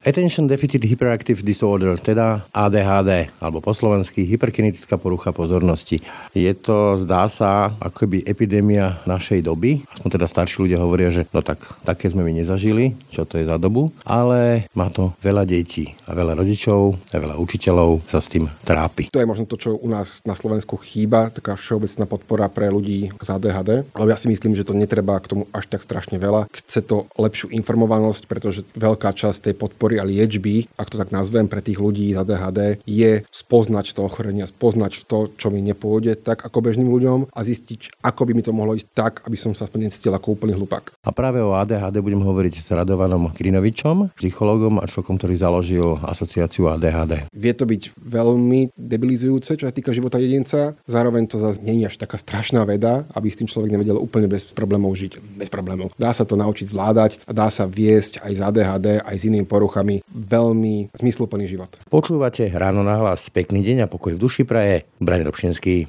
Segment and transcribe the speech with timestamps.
[0.00, 6.00] Attention Deficit Hyperactive Disorder, teda ADHD, alebo po slovensky hyperkinetická porucha pozornosti.
[6.32, 9.84] Je to, zdá sa, ako keby epidémia našej doby.
[9.92, 13.44] Aspoň teda starší ľudia hovoria, že no tak, také sme my nezažili, čo to je
[13.44, 18.32] za dobu, ale má to veľa detí a veľa rodičov a veľa učiteľov sa s
[18.32, 19.12] tým trápi.
[19.12, 23.12] To je možno to, čo u nás na Slovensku chýba, taká všeobecná podpora pre ľudí
[23.20, 26.48] z ADHD, ale ja si myslím, že to netreba k tomu až tak strašne veľa.
[26.56, 31.10] Chce to lepšiu informovanosť, pretože veľká časť tej podpory podpory a liečby, ak to tak
[31.10, 36.14] nazvem, pre tých ľudí z ADHD, je spoznať to ochorenie, spoznať to, čo mi nepôjde
[36.14, 39.50] tak ako bežným ľuďom a zistiť, ako by mi to mohlo ísť tak, aby som
[39.50, 40.94] sa aspoň necítil ako úplný hlupák.
[41.02, 46.70] A práve o ADHD budem hovoriť s Radovanom Krinovičom, psychologom a človekom, ktorý založil asociáciu
[46.70, 47.26] ADHD.
[47.34, 51.90] Vie to byť veľmi debilizujúce, čo sa týka života jedinca, zároveň to zase nie je
[51.90, 55.18] až taká strašná veda, aby s tým človek nevedel úplne bez problémov žiť.
[55.34, 55.90] Bez problémov.
[55.98, 59.48] Dá sa to naučiť zvládať a dá sa viesť aj z ADHD, aj s inými
[59.48, 61.72] poruchami poruchami veľmi zmysluplný život.
[61.88, 63.32] Počúvate ráno na hlas.
[63.32, 64.84] Pekný deň a pokoj v duši praje.
[65.00, 65.88] Brani Robšinský.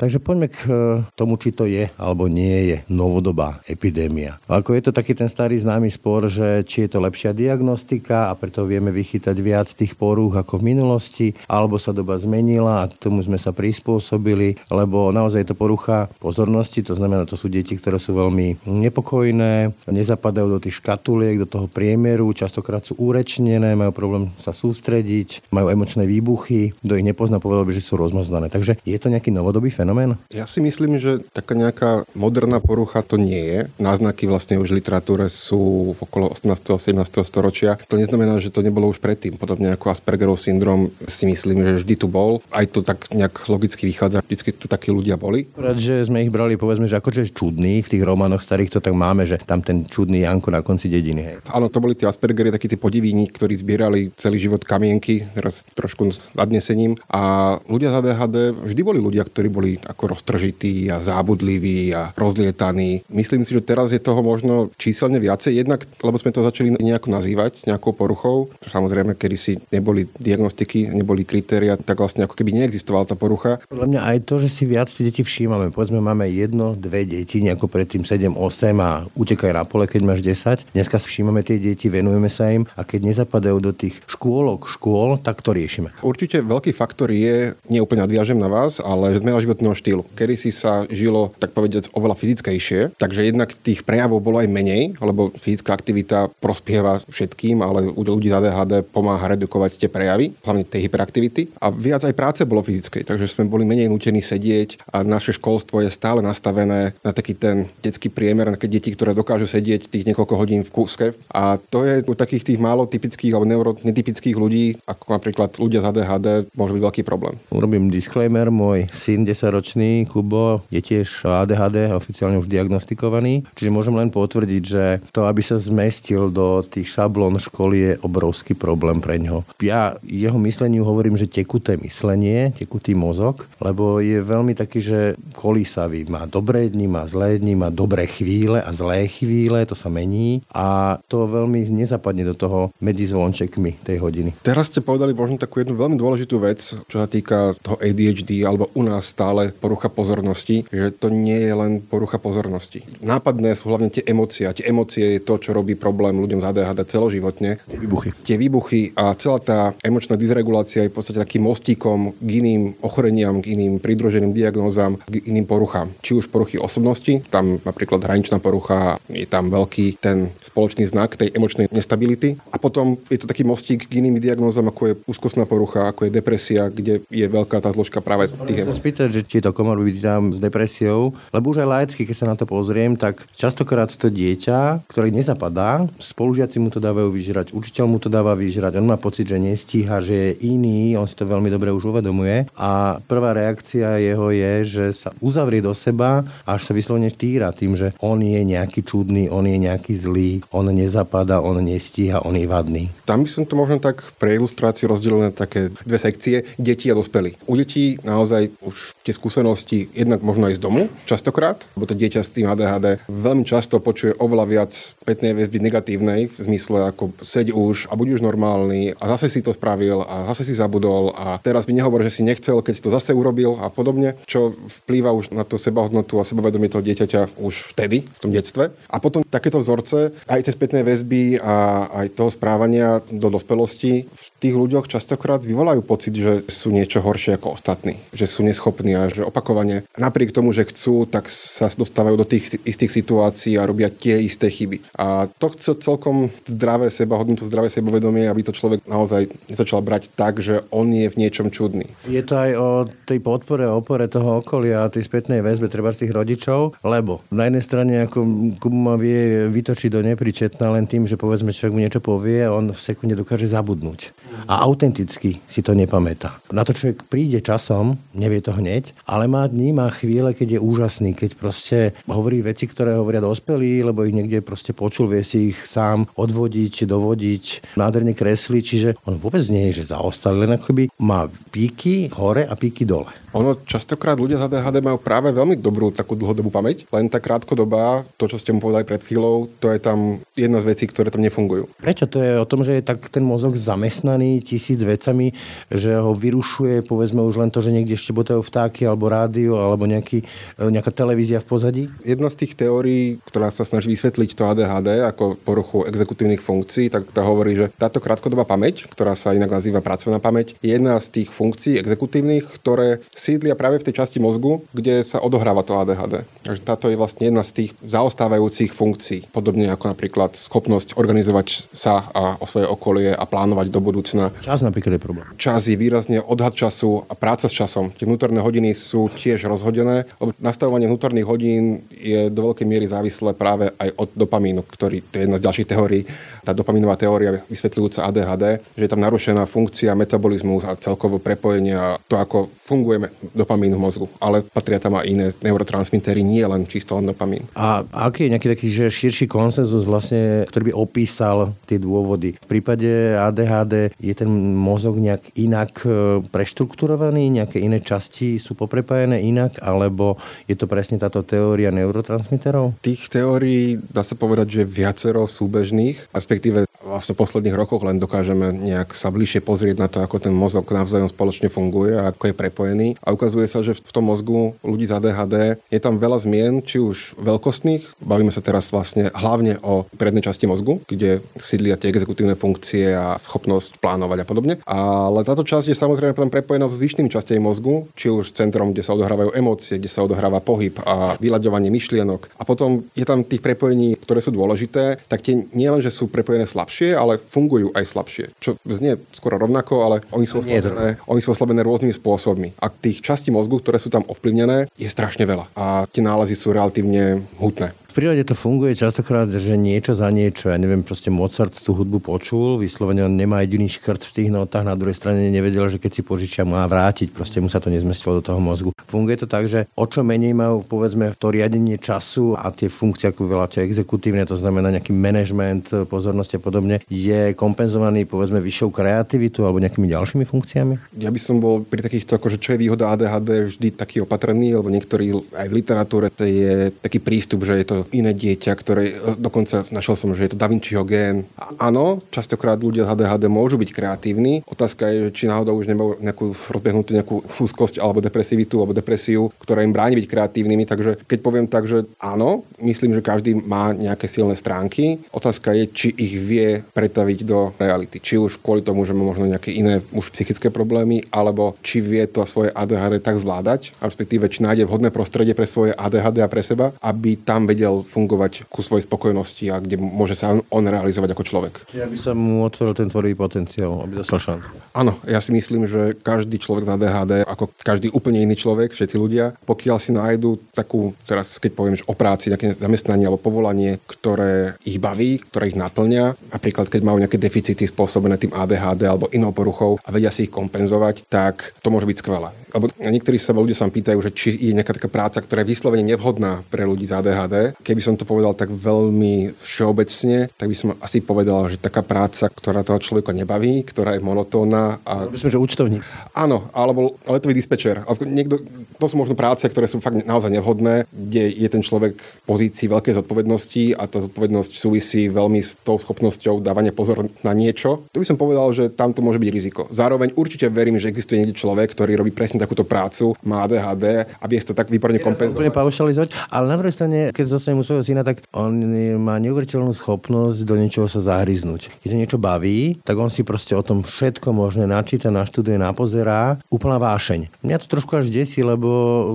[0.00, 0.68] Takže poďme k e,
[1.12, 4.40] tomu, či to je alebo nie je novodobá epidémia.
[4.48, 8.36] Ako je to taký ten starý známy spor, že či je to lepšia diagnostika a
[8.38, 13.20] preto vieme vychytať viac tých porúch ako v minulosti, alebo sa doba zmenila a tomu
[13.20, 18.00] sme sa prispôsobili, lebo naozaj je to porucha pozornosti, to znamená, to sú deti, ktoré
[18.00, 24.32] sú veľmi nepokojné, nezapadajú do tých škatuliek, do toho priemeru, častokrát sú úrečnené, majú problém
[24.40, 28.48] sa sústrediť, majú emočné výbuchy, kto ich nepozná, povedal by, že sú rozmaznané.
[28.48, 30.14] Takže je to nejaký novodobý fenomén fenomén?
[30.30, 33.58] Ja si myslím, že taká nejaká moderná porucha to nie je.
[33.82, 36.46] Náznaky vlastne už v literatúre sú v okolo 18.
[36.46, 37.26] a 17.
[37.26, 37.74] storočia.
[37.90, 39.34] To neznamená, že to nebolo už predtým.
[39.34, 42.38] Podobne ako Aspergerov syndrom si myslím, že vždy tu bol.
[42.54, 44.22] Aj to tak nejak logicky vychádza.
[44.22, 45.50] Vždycky tu takí ľudia boli.
[45.50, 48.94] Akurát, že sme ich brali, povedzme, že akože čudných v tých románoch starých to tak
[48.94, 51.20] máme, že tam ten čudný Janko na konci dediny.
[51.26, 51.36] Hej.
[51.50, 56.12] Áno, to boli tie Aspergery, takí tí podivíni, ktorí zbierali celý život kamienky, teraz trošku
[56.12, 56.94] s nadnesením.
[57.10, 63.06] A ľudia z ADHD vždy boli ľudia, ktorí boli ako roztržitý a zábudlivý a rozlietaný.
[63.08, 67.08] Myslím si, že teraz je toho možno číselne viacej, jednak lebo sme to začali nejako
[67.12, 68.50] nazývať nejakou poruchou.
[68.64, 73.60] Samozrejme, kedy si neboli diagnostiky, neboli kritéria, tak vlastne ako keby neexistovala tá porucha.
[73.68, 75.70] Podľa mňa aj to, že si viac deti všímame.
[75.70, 80.20] Povedzme, máme jedno, dve deti, nejako predtým 7, 8 a utekajú na pole, keď máš
[80.24, 80.72] 10.
[80.72, 85.20] Dneska si všímame tie deti, venujeme sa im a keď nezapadajú do tých škôlok, škôl,
[85.20, 85.92] tak to riešime.
[86.00, 90.06] Určite veľký faktor je, neúplne nadviažem na vás, ale zmena životného štýlu.
[90.14, 94.96] Kedy si sa žilo, tak povedať, oveľa fyzickejšie, takže jednak tých prejavov bolo aj menej,
[94.98, 100.64] lebo fyzická aktivita prospieva všetkým, ale u ľudí z ADHD pomáha redukovať tie prejavy, hlavne
[100.66, 101.52] tej hyperaktivity.
[101.60, 105.82] A viac aj práce bolo fyzickej, takže sme boli menej nutení sedieť a naše školstvo
[105.84, 110.34] je stále nastavené na taký ten detský priemer, na deti, ktoré dokážu sedieť tých niekoľko
[110.38, 111.06] hodín v kúske.
[111.32, 115.82] A to je u takých tých málo typických alebo neuro, netypických ľudí, ako napríklad ľudia
[115.82, 117.34] z ADHD, môže byť veľký problém.
[117.50, 119.26] Urobím disclaimer, môj syn
[119.60, 125.44] 10-ročný Kubo je tiež ADHD, oficiálne už diagnostikovaný, čiže môžem len potvrdiť, že to, aby
[125.44, 129.44] sa zmestil do tých šablón školy je obrovský problém pre ňo.
[129.60, 134.98] Ja jeho mysleniu hovorím, že tekuté myslenie, tekutý mozog, lebo je veľmi taký, že
[135.36, 136.08] kolísavý.
[136.08, 140.40] Má dobré dni, má zlé dni, má dobré chvíle a zlé chvíle, to sa mení
[140.56, 144.40] a to veľmi nezapadne do toho medzi zvončekmi tej hodiny.
[144.40, 148.72] Teraz ste povedali možno takú jednu veľmi dôležitú vec, čo sa týka toho ADHD, alebo
[148.72, 152.84] u nás stále porucha porucha pozornosti, že to nie je len porucha pozornosti.
[153.00, 154.44] Nápadné sú hlavne tie emócie.
[154.44, 157.56] A tie emócie je to, čo robí problém ľuďom z ADHD celoživotne.
[157.64, 158.08] Tie výbuchy.
[158.20, 163.40] Tie výbuchy a celá tá emočná dysregulácia je v podstate takým mostíkom k iným ochoreniam,
[163.40, 165.88] k iným pridruženým diagnózam, k iným poruchám.
[166.04, 171.32] Či už poruchy osobnosti, tam napríklad hraničná porucha, je tam veľký ten spoločný znak tej
[171.32, 172.36] emočnej nestability.
[172.52, 176.12] A potom je to taký mostík k iným diagnózam, ako je úzkostná porucha, ako je
[176.12, 178.90] depresia, kde je veľká tá zložka práve tých emócií.
[178.90, 182.50] spýtať, že či to komorbidita s depresiou, lebo už aj laicky, keď sa na to
[182.50, 188.10] pozriem, tak častokrát to dieťa, ktoré nezapadá, spolužiaci mu to dávajú vyžrať, učiteľ mu to
[188.10, 191.70] dáva vyžrať, on má pocit, že nestíha, že je iný, on si to veľmi dobre
[191.70, 197.12] už uvedomuje a prvá reakcia jeho je, že sa uzavrie do seba až sa vyslovene
[197.14, 202.24] týra tým, že on je nejaký čudný, on je nejaký zlý, on nezapadá, on nestíha,
[202.24, 202.90] on je vadný.
[203.06, 206.96] Tam by som to možno tak pre ilustráciu rozdelil na také dve sekcie, deti a
[206.96, 207.36] dospelí.
[207.46, 212.24] U detí naozaj už tie skúsenosti jednak možno aj z domu, častokrát, lebo to dieťa
[212.24, 217.52] s tým ADHD veľmi často počuje oveľa viac spätnej väzby negatívnej, v zmysle ako seď
[217.52, 221.36] už a buď už normálny a zase si to spravil a zase si zabudol a
[221.44, 224.56] teraz mi nehovorí, že si nechcel, keď si to zase urobil a podobne, čo
[224.88, 228.72] vplýva už na to sebahodnotu a sebavedomie toho dieťaťa už vtedy, v tom detstve.
[228.88, 234.26] A potom takéto vzorce aj cez spätnej väzby a aj toho správania do dospelosti v
[234.40, 239.09] tých ľuďoch častokrát vyvolajú pocit, že sú niečo horšie ako ostatní, že sú neschopní a
[239.14, 243.90] že opakovane napriek tomu, že chcú, tak sa dostávajú do tých istých situácií a robia
[243.90, 244.82] tie isté chyby.
[244.96, 250.12] A to chce celkom zdravé seba, hodnotu zdravé sebavedomie, aby to človek naozaj nezačal brať
[250.14, 251.86] tak, že on je v niečom čudný.
[252.06, 252.68] Je to aj o
[253.06, 257.46] tej podpore, opore toho okolia a tej spätnej väzbe treba z tých rodičov, lebo na
[257.48, 258.18] jednej strane ako
[258.60, 262.80] Kuba vie vytočiť do nepričetna len tým, že povedzme človek mu niečo povie, on v
[262.80, 264.12] sekunde dokáže zabudnúť.
[264.46, 266.40] A autenticky si to nepamätá.
[266.50, 270.60] Na to človek príde časom, nevie to hneď, ale má dní, má chvíle, keď je
[270.64, 275.52] úžasný, keď proste hovorí veci, ktoré hovoria dospelí, lebo ich niekde proste počul, vie si
[275.52, 280.88] ich sám odvodiť, dovodiť, nádherne kresli, čiže on vôbec nie je, že zaostal, len akoby
[281.04, 283.19] má píky hore a píky dole.
[283.30, 288.02] Ono častokrát ľudia z ADHD majú práve veľmi dobrú takú dlhodobú pamäť, len tá krátkodobá,
[288.18, 291.22] to, čo ste mu povedali pred chvíľou, to je tam jedna z vecí, ktoré tam
[291.22, 291.70] nefungujú.
[291.78, 292.10] Prečo?
[292.10, 295.30] To je o tom, že je tak ten mozog zamestnaný tisíc vecami,
[295.70, 300.26] že ho vyrušuje povedzme už len to, že niekde štebotajú vtáky alebo rádio alebo nejaký,
[300.58, 301.84] e, nejaká televízia v pozadí?
[302.02, 307.06] Jedna z tých teórií, ktorá sa snaží vysvetliť to ADHD ako poruchu exekutívnych funkcií, tak
[307.14, 311.22] tá hovorí, že táto krátkodobá pamäť, ktorá sa inak nazýva pracovná pamäť, je jedna z
[311.22, 316.24] tých funkcií exekutívnych, ktoré sídlia práve v tej časti mozgu, kde sa odohráva to ADHD.
[316.40, 319.28] Takže táto je vlastne jedna z tých zaostávajúcich funkcií.
[319.28, 324.32] Podobne ako napríklad schopnosť organizovať sa a o svoje okolie a plánovať do budúcna.
[324.40, 325.28] Čas napríklad je problém.
[325.36, 327.92] Čas je výrazne odhad času a práca s časom.
[327.92, 333.36] Tie vnútorné hodiny sú tiež rozhodené, lebo nastavovanie vnútorných hodín je do veľkej miery závislé
[333.36, 336.02] práve aj od dopamínu, ktorý to je jedna z ďalších teórií,
[336.40, 338.44] tá dopamínová teória vysvetľujúca ADHD,
[338.78, 343.82] že je tam narušená funkcia metabolizmu a celkovo prepojenie a to, ako fungujeme dopamín v
[343.82, 347.44] mozgu, ale patria tam aj iné neurotransmitery, nie len čisto len dopamín.
[347.54, 352.38] A aký je nejaký taký že širší konsenzus vlastne, ktorý by opísal tie dôvody?
[352.38, 359.20] V prípade ADHD je ten mozog nejak inak e, preštrukturovaný, nejaké iné časti sú poprepájené
[359.24, 360.16] inak, alebo
[360.46, 362.78] je to presne táto teória neurotransmiterov?
[362.80, 368.50] Tých teórií dá sa povedať, že viacero súbežných, respektíve vlastne v posledných rokoch len dokážeme
[368.56, 372.34] nejak sa bližšie pozrieť na to, ako ten mozog navzájom spoločne funguje a ako je
[372.34, 372.88] prepojený.
[373.00, 376.80] A ukazuje sa, že v tom mozgu ľudí z ADHD je tam veľa zmien, či
[376.80, 382.36] už veľkostných, bavíme sa teraz vlastne hlavne o prednej časti mozgu, kde sídlia tie exekutívne
[382.36, 384.54] funkcie a schopnosť plánovať a podobne.
[384.68, 388.84] Ale táto časť je samozrejme potom prepojená s zvyšnými častiami mozgu, či už centrom, kde
[388.84, 392.36] sa odohrávajú emócie, kde sa odohráva pohyb a vyľaďovanie myšlienok.
[392.36, 396.08] A potom je tam tých prepojení, ktoré sú dôležité, tak tie nie len, že sú
[396.08, 398.24] prepojené slabšie, ale fungujú aj slabšie.
[398.40, 402.48] Čo znie skoro rovnako, ale oni sú, oslabené, oni sú oslabené rôznymi spôsobmi.
[402.60, 405.46] A tých častí mozgu, ktoré sú tam ovplyvnené, je strašne veľa.
[405.54, 407.70] A tie nálezy sú relatívne hutné.
[407.90, 410.46] V prírode to funguje častokrát, že niečo za niečo.
[410.46, 414.62] Ja neviem, proste Mozart tú hudbu počul, vyslovene on nemá jediný škrt v tých notách,
[414.62, 418.22] na druhej strane nevedel, že keď si požičia, má vrátiť, proste mu sa to nezmestilo
[418.22, 418.70] do toho mozgu.
[418.86, 423.10] Funguje to tak, že o čo menej majú, povedzme, to riadenie času a tie funkcie,
[423.10, 428.70] ako veľa čo exekutívne, to znamená nejaký management pozornosti a podobne, je kompenzovaný, povedzme, vyššou
[428.70, 430.94] kreativitou alebo nejakými ďalšími funkciami?
[431.02, 434.70] Ja by som bol pri takýchto, akože čo je výhoda ADHD, vždy taký opatrný, lebo
[434.70, 439.64] niektorí aj v literatúre to je taký prístup, že je to iné dieťa, ktoré dokonca
[439.72, 441.24] našiel som, že je to Da Vinciho gén.
[441.60, 444.42] Áno, častokrát ľudia z ADHD môžu byť kreatívni.
[444.48, 449.62] Otázka je, či náhodou už nemajú nejakú rozbehnutú nejakú úzkosť alebo depresivitu alebo depresiu, ktorá
[449.62, 450.64] im bráni byť kreatívnymi.
[450.66, 454.98] Takže keď poviem tak, že áno, myslím, že každý má nejaké silné stránky.
[455.14, 458.02] Otázka je, či ich vie pretaviť do reality.
[458.02, 462.02] Či už kvôli tomu, že má možno nejaké iné už psychické problémy, alebo či vie
[462.10, 466.42] to svoje ADHD tak zvládať, respektíve či nájde vhodné prostredie pre svoje ADHD a pre
[466.42, 471.14] seba, aby tam vedel vedel fungovať ku svojej spokojnosti a kde môže sa on realizovať
[471.14, 471.54] ako človek.
[471.72, 474.50] Ja by som mu otvoril ten tvorivý potenciál, aby dostal šancu.
[474.74, 478.96] Áno, ja si myslím, že každý človek na DHD, ako každý úplne iný človek, všetci
[478.98, 483.78] ľudia, pokiaľ si nájdú takú, teraz keď poviem, že o práci, nejaké zamestnanie alebo povolanie,
[483.86, 489.10] ktoré ich baví, ktoré ich naplňa, napríklad keď majú nejaké deficity spôsobené tým ADHD alebo
[489.14, 492.30] inou poruchou a vedia si ich kompenzovať, tak to môže byť skvelé.
[492.50, 495.86] Lebo niektorí sa ľudia sa pýtajú, že či je nejaká taká práca, ktorá je vyslovene
[495.86, 497.54] nevhodná pre ľudí z ADHD.
[497.60, 502.28] Keby som to povedal tak veľmi všeobecne, tak by som asi povedal, že taká práca,
[502.32, 504.80] ktorá toho človeka nebaví, ktorá je monotónna.
[504.82, 505.06] A...
[505.12, 505.82] Myslím, že účtovník.
[506.16, 507.84] Áno, alebo letový dispečer.
[508.00, 508.40] Niekto,
[508.80, 512.66] to sú možno práce, ktoré sú fakt naozaj nevhodné, kde je ten človek v pozícii
[512.70, 517.86] veľkej zodpovednosti a tá zodpovednosť súvisí veľmi s tou schopnosťou dávania pozor na niečo.
[517.92, 519.68] To by som povedal, že tam to môže byť riziko.
[519.70, 524.24] Zároveň určite verím, že existuje niekde človek, ktorý robí presne takúto prácu, má ADHD a
[524.26, 525.52] vie to tak výborne kompenzovať.
[525.52, 527.26] paušalizovať, ale na druhej strane, keď
[527.58, 528.52] u svojho syna, tak on
[529.00, 531.82] má neuveriteľnú schopnosť do niečoho sa zahryznúť.
[531.82, 536.38] Keď niečo baví, tak on si proste o tom všetko možné načíta, naštuduje, napozerá.
[536.52, 537.42] Úplná vášeň.
[537.42, 538.68] Mňa to trošku až desí, lebo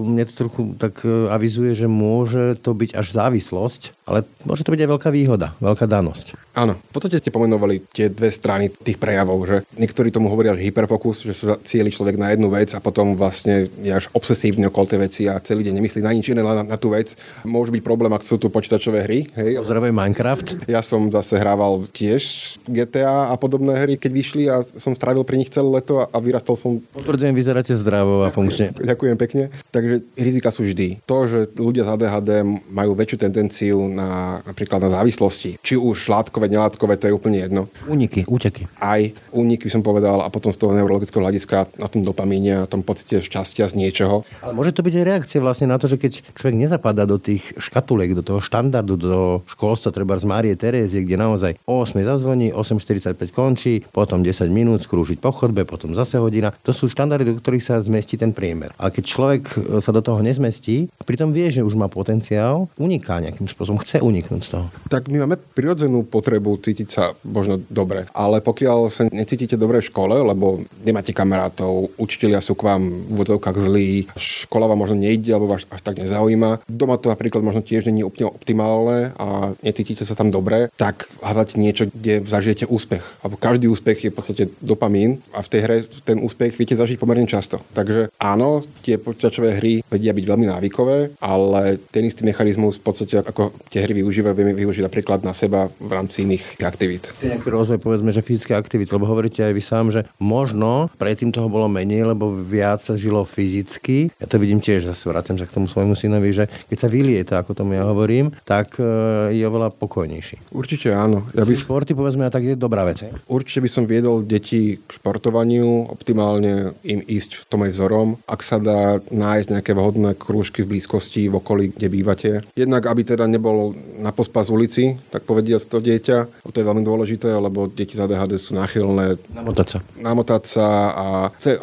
[0.04, 4.70] mňa to trochu tak e, avizuje, že môže to byť až závislosť, ale môže to
[4.70, 6.38] byť aj veľká výhoda, veľká danosť.
[6.54, 10.64] Áno, v podstate ste pomenovali tie dve strany tých prejavov, že niektorí tomu hovoria, že
[10.64, 14.86] hyperfokus, že sa cieli človek na jednu vec a potom vlastne je až obsesívne okolo
[14.86, 17.18] tej veci a celý deň nemyslí na nič iné, len na, na tú vec.
[17.44, 19.20] Môže byť problém, ak sú tu počítačové hry.
[19.36, 19.66] Hej.
[19.66, 20.70] Pozdravujem Minecraft.
[20.70, 25.42] Ja som zase hrával tiež GTA a podobné hry, keď vyšli a som strávil pri
[25.42, 26.78] nich celé leto a, a vyrastol som.
[26.94, 28.72] Potvrdzujem, vyzeráte zdravo a funkčne.
[28.78, 29.44] Ďakujem pekne.
[29.74, 31.04] Takže rizika sú vždy.
[31.10, 32.30] To, že ľudia z ADHD
[32.70, 37.38] majú väčšiu tendenciu na napríklad na závislosti, či už látkové látkové, nelátkové, to je úplne
[37.40, 37.62] jedno.
[37.88, 38.68] Úniky, úteky.
[38.84, 42.84] Aj úniky som povedal a potom z toho neurologického hľadiska na tom dopamíne, na tom
[42.84, 44.28] pocite šťastia z niečoho.
[44.44, 47.56] Ale môže to byť aj reakcia vlastne na to, že keď človek nezapadá do tých
[47.56, 52.52] škatuliek, do toho štandardu, do školstva, treba z Márie Terézie, kde naozaj o 8 zazvoní,
[52.52, 56.52] 8.45 končí, potom 10 minút skrúžiť po chodbe, potom zase hodina.
[56.68, 58.76] To sú štandardy, do ktorých sa zmestí ten priemer.
[58.76, 59.44] Ale keď človek
[59.80, 64.02] sa do toho nezmestí, a pritom vie, že už má potenciál, uniká nejakým spôsobom, chce
[64.02, 64.66] uniknúť z toho.
[64.90, 68.10] Tak my máme prirodzenú potrebu cítiť sa možno dobre.
[68.18, 73.14] Ale pokiaľ sa necítite dobre v škole, lebo nemáte kamarátov, učitelia sú k vám v
[73.22, 77.62] vodovkách zlí, škola vám možno nejde alebo vás až tak nezaujíma, doma to napríklad možno
[77.62, 82.66] tiež nie je úplne optimálne a necítite sa tam dobre, tak hľadať niečo, kde zažijete
[82.66, 83.06] úspech.
[83.22, 86.98] Alebo každý úspech je v podstate dopamín a v tej hre ten úspech viete zažiť
[86.98, 87.62] pomerne často.
[87.78, 93.22] Takže áno, tie počítačové hry vedia byť veľmi návykové, ale ten istý mechanizmus v podstate
[93.22, 97.12] ako tie hry využívajú, vieme využiť napríklad na seba v rámci iných aktivít.
[97.20, 101.52] Nejaký rozvoj, povedzme, že fyzické aktivity, lebo hovoríte aj vy sám, že možno predtým toho
[101.52, 104.16] bolo menej, lebo viac sa žilo fyzicky.
[104.16, 107.34] Ja to vidím tiež, zase vrátim sa k tomu svojmu synovi, že keď sa vylieta,
[107.44, 110.56] ako tomu ja hovorím, tak e, je oveľa pokojnejší.
[110.56, 111.28] Určite áno.
[111.36, 111.52] Ja by...
[111.52, 113.04] Športy, povedzme, a tak je dobrá vec.
[113.28, 118.08] Určite by som viedol deti k športovaniu, optimálne im ísť v tom aj vzorom.
[118.24, 122.32] Ak sa dá nájsť nejaké vhodné krúžky v blízkosti, v okolí, kde bývate.
[122.56, 123.26] Jednak, aby teda
[123.66, 126.46] nebol na pospas ulici, tak povediať to dieťa.
[126.46, 129.78] To je veľmi dôležité, lebo deti z ADHD sú náchylné namotať sa.
[129.98, 131.06] Namotať sa a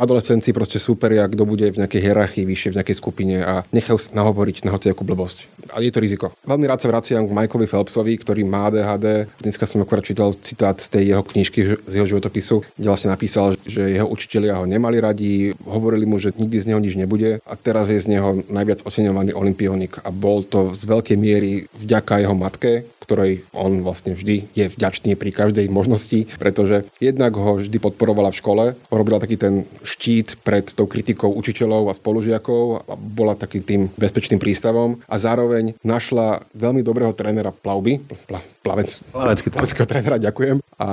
[0.01, 4.11] adolescenci proste súperia, kto bude v nejakej hierarchii vyššie, v nejakej skupine a nechajú sa
[4.17, 5.47] nahovoriť na hociakú blbosť.
[5.71, 6.33] A je to riziko.
[6.49, 9.31] Veľmi rád sa vraciam k Michaelovi Phelpsovi, ktorý má ADHD.
[9.45, 13.55] Dneska som akurát čítal citát z tej jeho knižky, z jeho životopisu, kde vlastne napísal,
[13.63, 17.55] že jeho učitelia ho nemali radi, hovorili mu, že nikdy z neho nič nebude a
[17.55, 22.33] teraz je z neho najviac oceňovaný olimpionik a bol to z veľkej miery vďaka jeho
[22.33, 28.31] matke, ktorej on vlastne vždy je vďačný pri každej možnosti, pretože jednak ho vždy podporovala
[28.31, 33.61] v škole, robila taký ten štít pred tou kritikou učiteľov a spolužiakov a bola taký
[33.61, 40.17] tým bezpečným prístavom a zároveň našla veľmi dobrého trénera plavby, pla, plavec, Plavecký, plaveckého trénera,
[40.23, 40.63] ďakujem.
[40.79, 40.89] A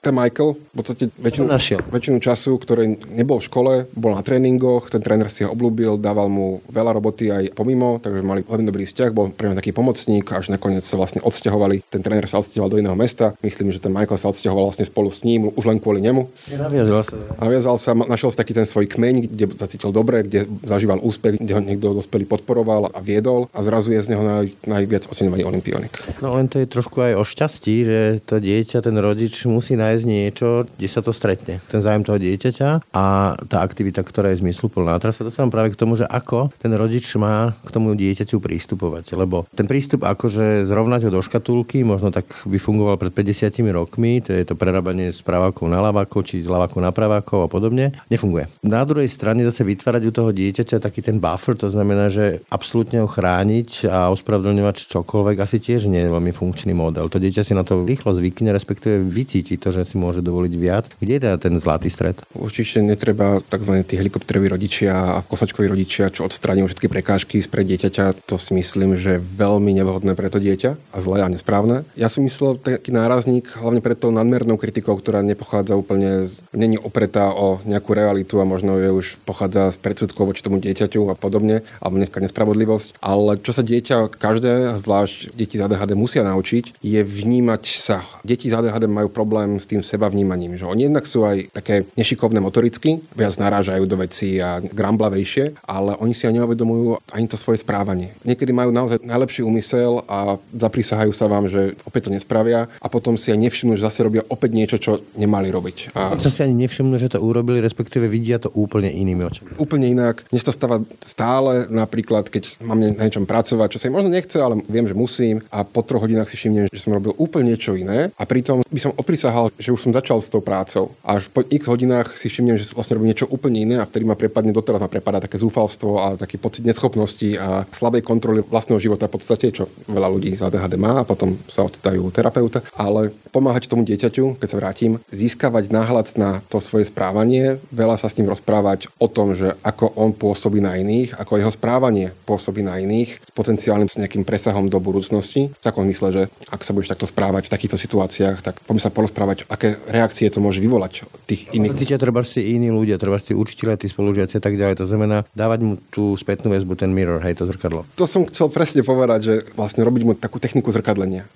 [0.00, 1.50] ten Michael v podstate väčšinu,
[1.90, 6.30] väčšinu času, ktorý nebol v škole, bol na tréningoch, ten tréner si ho oblúbil, dával
[6.30, 10.54] mu veľa roboty aj pomimo, takže mali veľmi dobrý vzťah, bol pre taký pomocník, až
[10.54, 11.76] nakoniec sa vlastne odsťahoval odsťahovali.
[11.90, 13.34] Ten tréner sa odsťahoval do iného mesta.
[13.42, 16.28] Myslím, že ten Michael sa odsťahoval vlastne spolu s ním, už len kvôli nemu.
[16.52, 17.16] Naviazal sa.
[17.40, 21.40] Naviazal sa, našiel si taký ten svoj kmeň, kde sa cítil dobre, kde zažíval úspech,
[21.40, 25.42] kde ho niekto dospelý podporoval a viedol a zrazu je z neho naj, najviac oceňovaný
[25.48, 25.98] olimpionik.
[26.20, 30.04] No len to je trošku aj o šťastí, že to dieťa, ten rodič musí nájsť
[30.04, 31.64] niečo, kde sa to stretne.
[31.66, 34.94] Ten zájem toho dieťaťa a tá aktivita, ktorá je zmysluplná.
[34.94, 38.38] A teraz sa dostávam práve k tomu, že ako ten rodič má k tomu dieťaťu
[38.42, 39.16] prístupovať.
[39.16, 43.62] Lebo ten prístup akože zrovnať ho do ška škatulky, možno tak by fungoval pred 50
[43.70, 47.94] rokmi, to je to prerábanie z pravákov na lavákov, či lavákov na pravákov a podobne.
[48.10, 48.50] Nefunguje.
[48.66, 53.06] Na druhej strane zase vytvárať u toho dieťaťa taký ten buffer, to znamená, že absolútne
[53.06, 57.06] ho chrániť a ospravedlňovať čokoľvek asi tiež nie je veľmi funkčný model.
[57.06, 60.90] To dieťa si na to rýchlo zvykne, respektíve vycíti to, že si môže dovoliť viac.
[60.98, 62.18] Kde je teda ten zlatý stred?
[62.34, 63.86] Určite netreba tzv.
[63.86, 68.26] tí helikopteroví rodičia a kosačkoví rodičia, čo odstraňujú všetky prekážky spred dieťaťa.
[68.26, 71.84] To si myslím, že je veľmi nevhodné pre to dieťa a zlé a nesprávne.
[71.96, 76.78] Ja si myslel taký nárazník hlavne pred tou nadmernou kritikou, ktorá nepochádza úplne z, není
[76.78, 81.18] opretá o nejakú realitu a možno je už pochádza z predsudkov voči tomu dieťaťu a
[81.18, 83.00] podobne, alebo dneska nespravodlivosť.
[83.02, 88.04] Ale čo sa dieťa každé, zvlášť deti z ADHD musia naučiť, je vnímať sa.
[88.22, 91.88] Deti z ADHD majú problém s tým seba vnímaním, že oni jednak sú aj také
[91.96, 97.40] nešikovné motoricky, viac narážajú do veci a gramblavejšie, ale oni si aj neuvedomujú ani to
[97.40, 98.14] svoje správanie.
[98.22, 103.18] Niekedy majú naozaj najlepší úmysel a zaprisahajú sa vám, že opäť to nespravia a potom
[103.18, 105.96] si aj nevšimnú, že zase robia opäť niečo, čo nemali robiť.
[105.96, 106.14] A...
[106.18, 109.48] Sa si ani nevšimnú, že to urobili, respektíve vidia to úplne inými očami.
[109.58, 110.26] Úplne inak.
[110.28, 114.36] Dnes to stáva stále, napríklad, keď mám na niečom pracovať, čo sa im možno nechce,
[114.38, 117.74] ale viem, že musím a po troch hodinách si všimnem, že som robil úplne niečo
[117.74, 120.92] iné a pritom by som oprisahal, že už som začal s tou prácou.
[121.00, 124.04] A až po x hodinách si všimnem, že vlastne robím niečo úplne iné a vtedy
[124.04, 128.78] ma prepadne, doteraz ma prepadá také zúfalstvo a taký pocit neschopnosti a slabej kontroly vlastného
[128.78, 132.60] života v podstate, čo veľa ľudí z ADHD má a potom sa odtajú terapeuta.
[132.76, 138.08] Ale pomáhať tomu dieťaťu, keď sa vrátim, získavať náhľad na to svoje správanie, veľa sa
[138.08, 142.64] s ním rozprávať o tom, že ako on pôsobí na iných, ako jeho správanie pôsobí
[142.64, 145.52] na iných, potenciálnym s nejakým presahom do budúcnosti.
[145.52, 148.90] V takom mysle, že ak sa budeš takto správať v takýchto situáciách, tak poďme sa
[148.90, 151.76] porozprávať, aké reakcie to môže vyvolať tých iných.
[151.78, 154.82] Cítia treba si iní ľudia, treba si učiteľe, tí spolužiaci a tak ďalej.
[154.82, 157.86] To znamená dávať mu tú spätnú väzbu, ten mirror, hej, to zrkadlo.
[157.94, 161.26] To som chcel presne povedať, že vlastne robiť mu takú techniku zrkadlenia.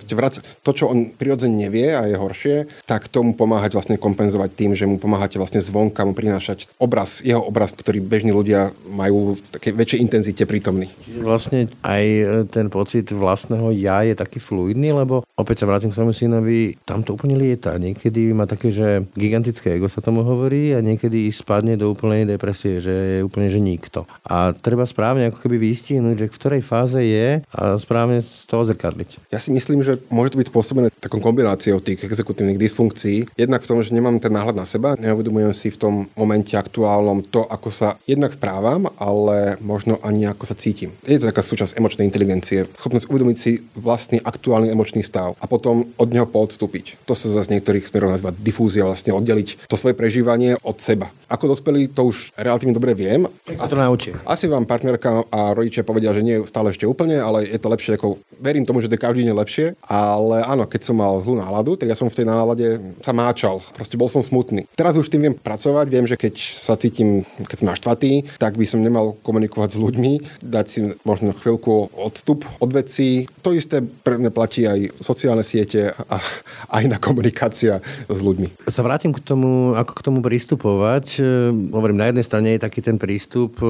[0.62, 2.56] To, čo on prirodzene nevie a je horšie,
[2.86, 7.42] tak tomu pomáhať vlastne kompenzovať tým, že mu pomáhate vlastne zvonka mu prinášať obraz, jeho
[7.42, 10.90] obraz, ktorý bežní ľudia majú v také väčšej intenzite prítomný.
[11.02, 15.90] Čiže vlastne aj e, ten pocit vlastného ja je taký fluidný, lebo opäť sa vrátim
[15.90, 17.74] k svojmu synovi, tam to úplne lieta.
[17.78, 22.78] Niekedy má také, že gigantické ego sa tomu hovorí a niekedy spadne do úplnej depresie,
[22.78, 24.06] že je úplne, že nikto.
[24.26, 28.64] A treba správne ako keby vystihnúť, že v ktorej fáze je a správne z toho
[28.64, 29.28] zrkadliť.
[29.28, 33.28] Ja si myslím, že môže to byť spôsobené takou kombináciou tých exekutívnych dysfunkcií.
[33.36, 37.20] Jednak v tom, že nemám ten náhľad na seba, neuvedomujem si v tom momente aktuálnom
[37.28, 40.96] to, ako sa jednak správam, ale možno ani ako sa cítim.
[41.04, 42.64] Je to taká súčasť emočnej inteligencie.
[42.80, 47.04] Schopnosť uvedomiť si vlastný aktuálny emočný stav a potom od neho poodstúpiť.
[47.04, 51.10] To sa z niektorých smerov nazýva difúzia, vlastne oddeliť to svoje prežívanie od seba.
[51.28, 53.26] Ako dospelý to už relatívne dobre viem.
[53.58, 54.14] A to naučí.
[54.24, 57.72] Asi vám partnerka a rodičia povedia, že nie je stále ešte úplne, ale je to
[57.72, 61.14] lepšie ako verím tomu, že to je každý deň lepšie, ale áno, keď som mal
[61.22, 63.62] zlú náladu, tak ja som v tej nálade sa máčal.
[63.78, 64.66] Proste bol som smutný.
[64.74, 68.66] Teraz už tým viem pracovať, viem, že keď sa cítim, keď som naštvatý, tak by
[68.66, 73.30] som nemal komunikovať s ľuďmi, dať si možno chvíľku odstup od vecí.
[73.46, 76.18] To isté pre mňa platí aj sociálne siete a
[76.76, 77.78] aj na komunikácia
[78.10, 78.66] s ľuďmi.
[78.66, 81.20] Sa vrátim k tomu, ako k tomu pristupovať.
[81.20, 81.22] E,
[81.70, 83.66] hovorím, na jednej strane je taký ten prístup e,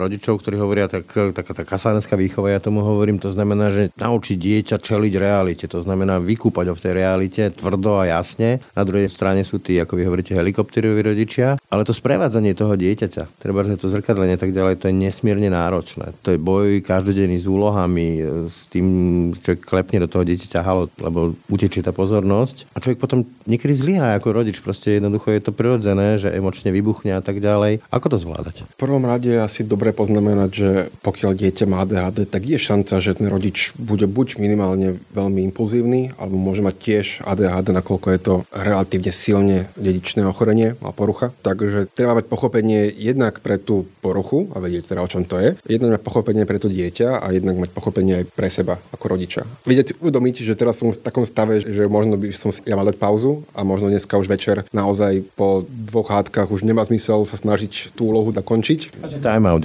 [0.00, 4.36] rodičov, ktorí hovoria tak, taká tá kasánska výchova, ja tomu hovorím, to znamená, že naučiť
[4.36, 8.60] dieťa čeliť realite, to znamená vykúpať ho v tej realite tvrdo a jasne.
[8.76, 13.40] Na druhej strane sú tí, ako vy hovoríte, helikopteroví rodičia, ale to sprevádzanie toho dieťaťa,
[13.40, 16.12] treba že to zrkadlenie tak ďalej, to je nesmierne náročné.
[16.22, 18.86] To je boj každodenný s úlohami, s tým,
[19.34, 22.70] čo klepne do toho dieťaťa halo, lebo utečie tá pozornosť.
[22.76, 27.16] A človek potom niekedy zlyhá ako rodič, proste jednoducho je to prirodzené, že emočne vybuchne
[27.16, 27.80] a tak ďalej.
[27.88, 28.68] Ako to zvládať?
[28.68, 30.68] V prvom rade je asi dobre poznamenať, že
[31.00, 36.18] pokiaľ dieťa má ADHD, tak je šanca, že ten rodič bude buď minimálne veľmi impulzívny,
[36.18, 41.30] alebo môže mať tiež ADHD, nakoľko je to relatívne silne dedičné ochorenie a porucha.
[41.46, 45.54] Takže treba mať pochopenie jednak pre tú poruchu a vedieť teda o čom to je,
[45.70, 49.46] jednak mať pochopenie pre to dieťa a jednak mať pochopenie aj pre seba ako rodiča.
[49.62, 52.88] Vidieť uvedomiť, že teraz som v takom stave, že možno by som si ja mal
[52.88, 57.38] dať pauzu a možno dneska už večer naozaj po dvoch hádkach už nemá zmysel sa
[57.38, 58.98] snažiť tú úlohu dokončiť.
[59.22, 59.62] Time out.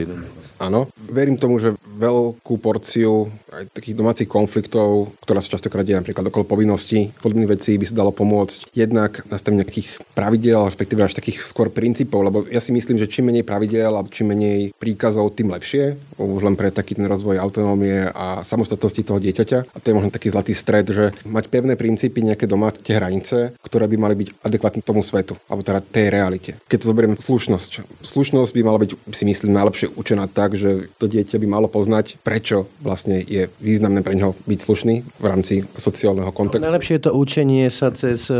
[0.62, 0.86] Áno.
[1.10, 6.46] Verím tomu, že veľkú porciu aj takých domácich konfliktov, ktorá sa častokrát deje napríklad okolo
[6.46, 8.70] povinností, podobných vecí by sa dalo pomôcť.
[8.78, 13.34] Jednak nastavenie nejakých pravidel, respektíve až takých skôr princípov, lebo ja si myslím, že čím
[13.34, 15.98] menej pravidel a čím menej príkazov, tým lepšie.
[16.22, 19.60] Už len pre taký ten rozvoj autonómie a samostatnosti toho dieťaťa.
[19.74, 23.58] A to je možno taký zlatý stred, že mať pevné princípy, nejaké doma, tie hranice,
[23.64, 26.52] ktoré by mali byť adekvátne tomu svetu, alebo teda tej realite.
[26.70, 28.04] Keď to zoberiem slušnosť.
[28.06, 31.72] Slušnosť by mala byť, si myslím, najlepšie učená tak, tak, že to dieťa by malo
[31.72, 36.68] poznať, prečo vlastne je významné pre neho byť slušný v rámci sociálneho kontextu.
[36.68, 38.36] Najlepšie je to učenie sa cez e,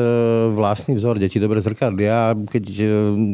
[0.52, 1.24] vlastný vzor.
[1.24, 2.36] Deti dobre zrkadlia.
[2.36, 2.86] Keď e,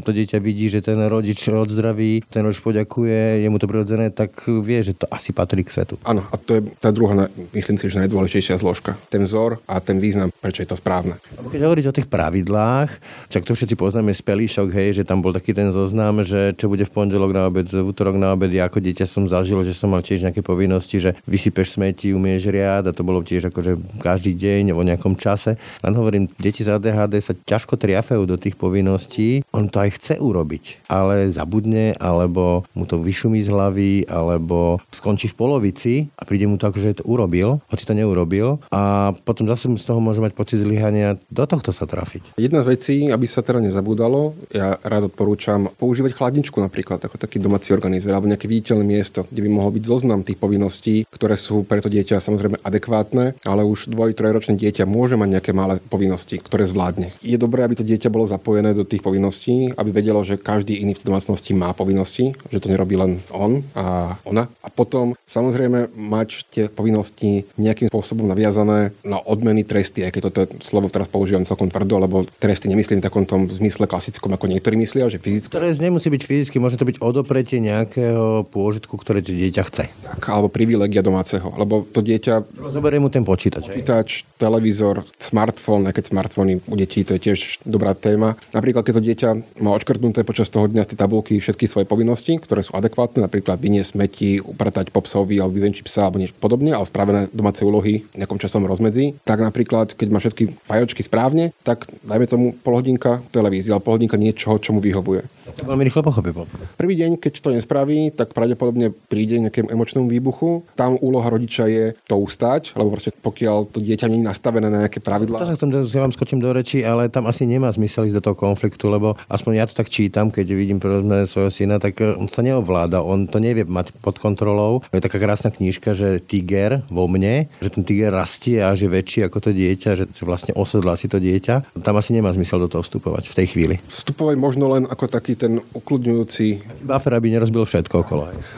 [0.05, 4.37] to dieťa vidí, že ten rodič odzdraví, ten rodič poďakuje, je mu to prirodzené, tak
[4.61, 5.97] vie, že to asi patrí k svetu.
[6.05, 7.25] Áno, a to je tá druhá,
[7.57, 8.93] myslím si, že najdôležitejšia zložka.
[9.09, 11.17] Ten vzor a ten význam, prečo je to správne.
[11.33, 12.89] Keď hovoriť o tých pravidlách,
[13.33, 16.69] však to všetci poznáme z pelíšok, hej, že tam bol taký ten zoznam, že čo
[16.69, 18.51] bude v pondelok na obed, v útorok na obed.
[18.51, 22.51] Ja ako dieťa som zažil, že som mal tiež nejaké povinnosti, že vysypeš smeti, umieš
[22.51, 25.55] riad a to bolo tiež akože každý deň o nejakom čase.
[25.81, 29.41] Len hovorím, deti z ADHD sa ťažko triafajú do tých povinností.
[29.55, 35.31] On to aj chce urobiť, ale zabudne, alebo mu to vyšumí z hlavy, alebo skončí
[35.31, 39.47] v polovici a príde mu to ako, že to urobil, hoci to neurobil a potom
[39.47, 41.15] zase z toho môže mať pocit zlyhania.
[41.31, 42.35] Do tohto sa trafiť.
[42.35, 47.37] Jedna z vecí, aby sa teda nezabúdalo, ja rád odporúčam používať chladničku napríklad, ako taký
[47.37, 51.61] domáci organizer, alebo nejaké viditeľné miesto, kde by mohol byť zoznam tých povinností, ktoré sú
[51.61, 56.41] pre to dieťa samozrejme adekvátne, ale už dvoj, trojročné dieťa môže mať nejaké malé povinnosti,
[56.41, 57.13] ktoré zvládne.
[57.21, 60.97] Je dobré, aby to dieťa bolo zapojené do tých povinností, aby vedelo, že každý iný
[60.97, 64.49] v domácnosti má povinnosti, že to nerobí len on a ona.
[64.65, 70.41] A potom samozrejme mať tie povinnosti nejakým spôsobom naviazané na odmeny tresty, aj keď toto
[70.65, 74.75] slovo teraz používam celkom tvrdo, lebo tresty nemyslím v takom tom zmysle klasickom, ako niektorí
[74.81, 75.53] myslia, že fyzicky.
[75.53, 79.85] Trest nemusí byť fyzicky, môže to byť odopretie nejakého pôžitku, ktoré to dieťa chce.
[79.87, 82.45] Tak, alebo privilegia domáceho, lebo to dieťa...
[82.73, 83.69] Zoberie mu ten počítač.
[83.69, 88.35] Počítač, televízor, smartfón, aj keď smartfóny u detí, to je tiež dobrá téma.
[88.53, 89.29] Napríklad, keď to dieťa
[89.63, 93.57] má odškrtnuté počas toho dňa z tej tabulky všetky svoje povinnosti, ktoré sú adekvátne, napríklad
[93.61, 98.17] vyniesť smeti, upratať popsovi alebo vyvenčiť psa alebo niečo podobne, ale spravené domáce úlohy v
[98.17, 103.23] nejakom časom rozmedzi, tak napríklad, keď má všetky fajočky správne, tak dajme tomu pol hodinka
[103.31, 105.23] televízie, alebo pol hodinka niečoho, čo mu vyhovuje.
[105.57, 106.29] To veľmi rýchlo pochopí.
[106.75, 110.63] Prvý deň, keď to nespraví, tak pravdepodobne príde nejakému emočnému výbuchu.
[110.75, 114.87] Tam úloha rodiča je to ustať, lebo proste pokiaľ to dieťa nie je nastavené na
[114.87, 115.41] nejaké pravidlá.
[115.43, 118.25] To sa chcem, ja vám skočím do reči, ale tam asi nemá zmysel ísť do
[118.31, 122.15] toho konfliktu, lebo aspoň ja to tak čítam, keď vidím povedzme svojho syna, tak eh,
[122.15, 124.81] on sa neovláda, on to nevie mať pod kontrolou.
[124.89, 128.95] Je taká krásna knižka, že tiger vo mne, že ten tiger rastie a že je
[128.95, 131.77] väčší ako to dieťa, že, že vlastne osedlá si to dieťa.
[131.83, 133.75] Tam asi nemá zmysel do toho vstupovať v tej chvíli.
[133.91, 136.45] Vstupovať možno len ako taký ten ukludňujúci...
[136.87, 138.16] Buffer, aby nerozbil všetko okolo.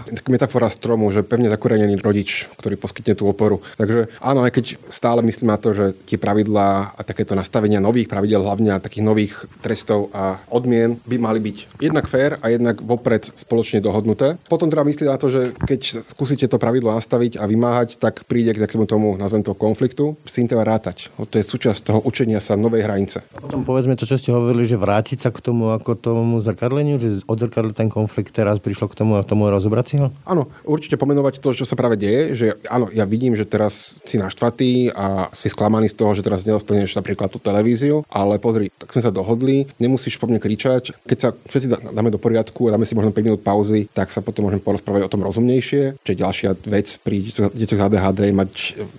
[0.09, 3.59] Tak metafora stromu, že pevne zakorenený rodič, ktorý poskytne tú oporu.
[3.75, 8.07] Takže áno, aj keď stále myslím na to, že tie pravidlá a takéto nastavenia nových
[8.07, 12.79] pravidel, hlavne a takých nových trestov a odmien by mali byť jednak fér a jednak
[12.79, 14.39] vopred spoločne dohodnuté.
[14.47, 18.55] Potom treba myslieť na to, že keď skúsite to pravidlo nastaviť a vymáhať, tak príde
[18.55, 21.11] k takému tomu, nazvem to konfliktu, s tým treba rátať.
[21.17, 23.25] To je súčasť toho učenia sa novej hranice.
[23.35, 27.01] A potom povedzme to, čo ste hovorili, že vrátiť sa k tomu ako tomu zrkadleniu,
[27.01, 30.13] že odzrkadliť ten konflikt teraz prišlo k tomu a tomu rozobrať si ho?
[30.25, 34.21] Áno, určite pomenovať to, čo sa práve deje, že áno, ja vidím, že teraz si
[34.21, 38.93] naštvatý a si sklamaný z toho, že teraz nedostaneš napríklad tú televíziu, ale pozri, tak
[38.93, 40.93] sme sa dohodli, nemusíš po mne kričať.
[41.05, 44.21] Keď sa všetci dáme do poriadku a dáme si možno 5 minút pauzy, tak sa
[44.21, 45.97] potom môžeme porozprávať o tom rozumnejšie.
[46.05, 48.51] Čiže ďalšia vec pri deťoch z ADHD je mať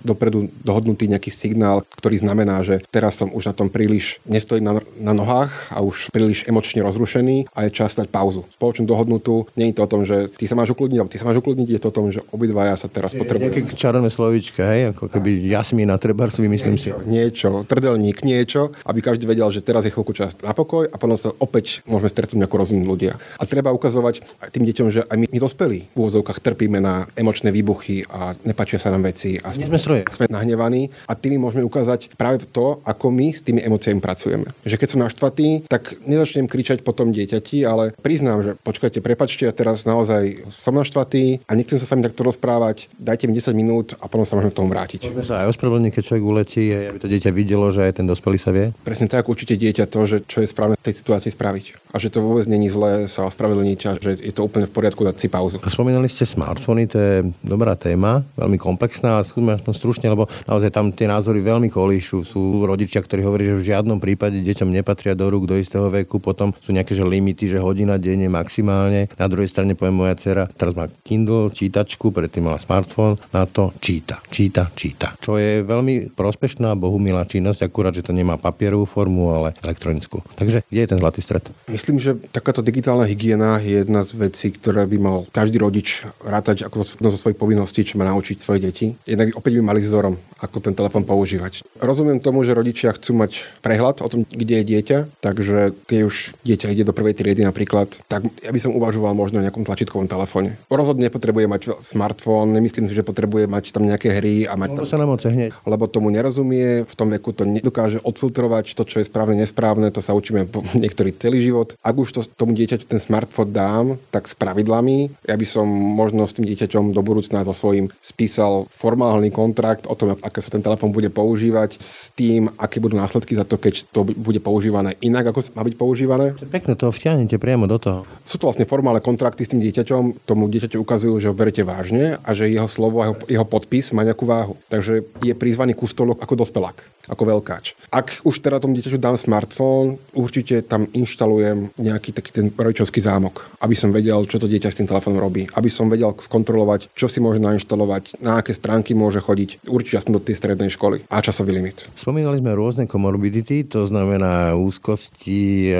[0.03, 4.73] dopredu dohodnutý nejaký signál, ktorý znamená, že teraz som už na tom príliš nestojím na,
[4.97, 8.43] na nohách a už príliš emočne rozrušený a je čas dať pauzu.
[8.57, 11.37] Spoločnú dohodnutú, nie je to o tom, že ty sa máš ukludniť, ty sa máš
[11.37, 13.53] ukludniť, je to o tom, že obidvaja sa teraz potrebujú.
[13.53, 16.89] Nejaké čarovné slovíčka, hej, ako keby jasmína, treba si vymyslím si.
[17.05, 21.13] Niečo, trdelník, niečo, aby každý vedel, že teraz je chvíľku čas na pokoj a potom
[21.13, 23.21] sa opäť môžeme stretnúť ako rozumní ľudia.
[23.37, 27.05] A treba ukazovať aj tým deťom, že aj my, my dospelí v úvozovkách trpíme na
[27.13, 31.61] emočné výbuchy a nepačia sa nám veci a sme, sme, sme nahnevaní a tým môžeme
[31.61, 34.49] ukázať práve to, ako my s tými emóciami pracujeme.
[34.65, 39.45] Že keď som naštvatý, tak nezačnem kričať po tom dieťati, ale priznám, že počkajte, prepačte,
[39.45, 39.85] ja teraz
[40.31, 44.07] naozaj som naštvatý a nechcem sa s vami takto rozprávať, dajte mi 10 minút a
[44.07, 44.99] potom sa môžeme k tomu vrátiť.
[45.07, 48.37] Môžeme sa aj ospravedlniť, keď človek uletí, aby to dieťa videlo, že aj ten dospelý
[48.39, 48.71] sa vie.
[48.85, 51.65] Presne tak, určite dieťa to, že čo je správne v tej situácii spraviť.
[51.91, 55.03] A že to vôbec není zlé sa ospravedlniť a že je to úplne v poriadku
[55.03, 55.57] dať si pauzu.
[55.67, 60.71] Spomínali ste smartfóny, to je dobrá téma, veľmi komplexná, ale skúsme aspoň stručne, lebo naozaj
[60.71, 62.23] tam tie názory veľmi kolíšu.
[62.23, 66.21] Sú rodičia, ktorí hovoria, že v žiadnom prípade deťom nepatria do rúk do istého veku,
[66.21, 69.11] potom sú nejaké že limity, že hodina denne maximálne.
[69.17, 73.73] Na druhej strane poviem moja dcera, teraz má Kindle, čítačku, predtým mala smartfón, na to
[73.81, 75.17] číta, číta, číta.
[75.17, 80.21] Čo je veľmi prospešná, bohumilá činnosť, akurát, že to nemá papierovú formu, ale elektronickú.
[80.37, 81.49] Takže kde je ten zlatý stred?
[81.65, 86.69] Myslím, že takáto digitálna hygiena je jedna z vecí, ktoré by mal každý rodič rátať
[86.69, 88.93] ako zo svojich povinností, čo má naučiť svoje deti.
[89.07, 91.65] Jednak opäť by mali vzorom, ako ten telefón používať.
[91.79, 96.15] Rozumiem tomu, že rodičia chcú mať prehľad o tom, kde je dieťa, takže keď už
[96.43, 100.10] dieťa ide do prvej triedy napríklad, tak ja by som uvažoval možno o nejakom tlačítkovom
[100.11, 100.59] telefóne.
[100.67, 104.83] Rozhodne nepotrebuje mať smartfón, nemyslím si, že potrebuje mať tam nejaké hry a mať tam...
[104.83, 105.55] sa nám hneď.
[105.63, 110.03] Lebo tomu nerozumie, v tom veku to nedokáže odfiltrovať, to, čo je správne, nesprávne, to
[110.03, 110.51] sa učíme
[110.83, 111.79] niektorý celý život.
[111.79, 116.27] Ak už to tomu dieťaťu ten smartfón dám, tak s pravidlami, ja by som možno
[116.27, 120.63] s tým dieťaťom do budúcna so svojím spísal formálny kontrakt o tom, ako sa ten
[120.63, 125.31] telefón bude používať, s tým, aké budú následky za to, keď to bude používané inak,
[125.31, 126.33] ako má byť používané.
[126.49, 127.99] Pekne to vťahnete priamo do toho.
[128.25, 129.90] Sú to vlastne formálne kontrakty s tým dieťaťom,
[130.23, 133.91] tomu dieťaťu ukazujú, že ho berete vážne a že jeho slovo a jeho, jeho podpis
[133.91, 134.55] má nejakú váhu.
[134.71, 136.77] Takže je prizvaný ku stolu ako dospelák,
[137.11, 137.75] ako veľkáč.
[137.91, 143.51] Ak už teda tomu dieťaťu dám smartfón, určite tam inštalujem nejaký taký ten rodičovský zámok,
[143.59, 147.11] aby som vedel, čo to dieťa s tým telefónom robí, aby som vedel skontrolovať, čo
[147.11, 151.19] si môže nainštalovať, na aké stránky môže chodiť, určite aspoň do tej strednej školy a
[151.19, 151.91] časový limit.
[151.99, 155.75] Spomínali sme rôzne komorbidity, to znamená úzkosti, e,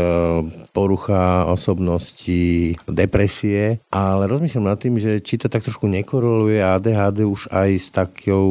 [0.76, 7.54] porucha osobnosti, depresie, ale rozmýšľam nad tým, že či to tak trošku nekoroluje ADHD už
[7.54, 8.50] aj s takou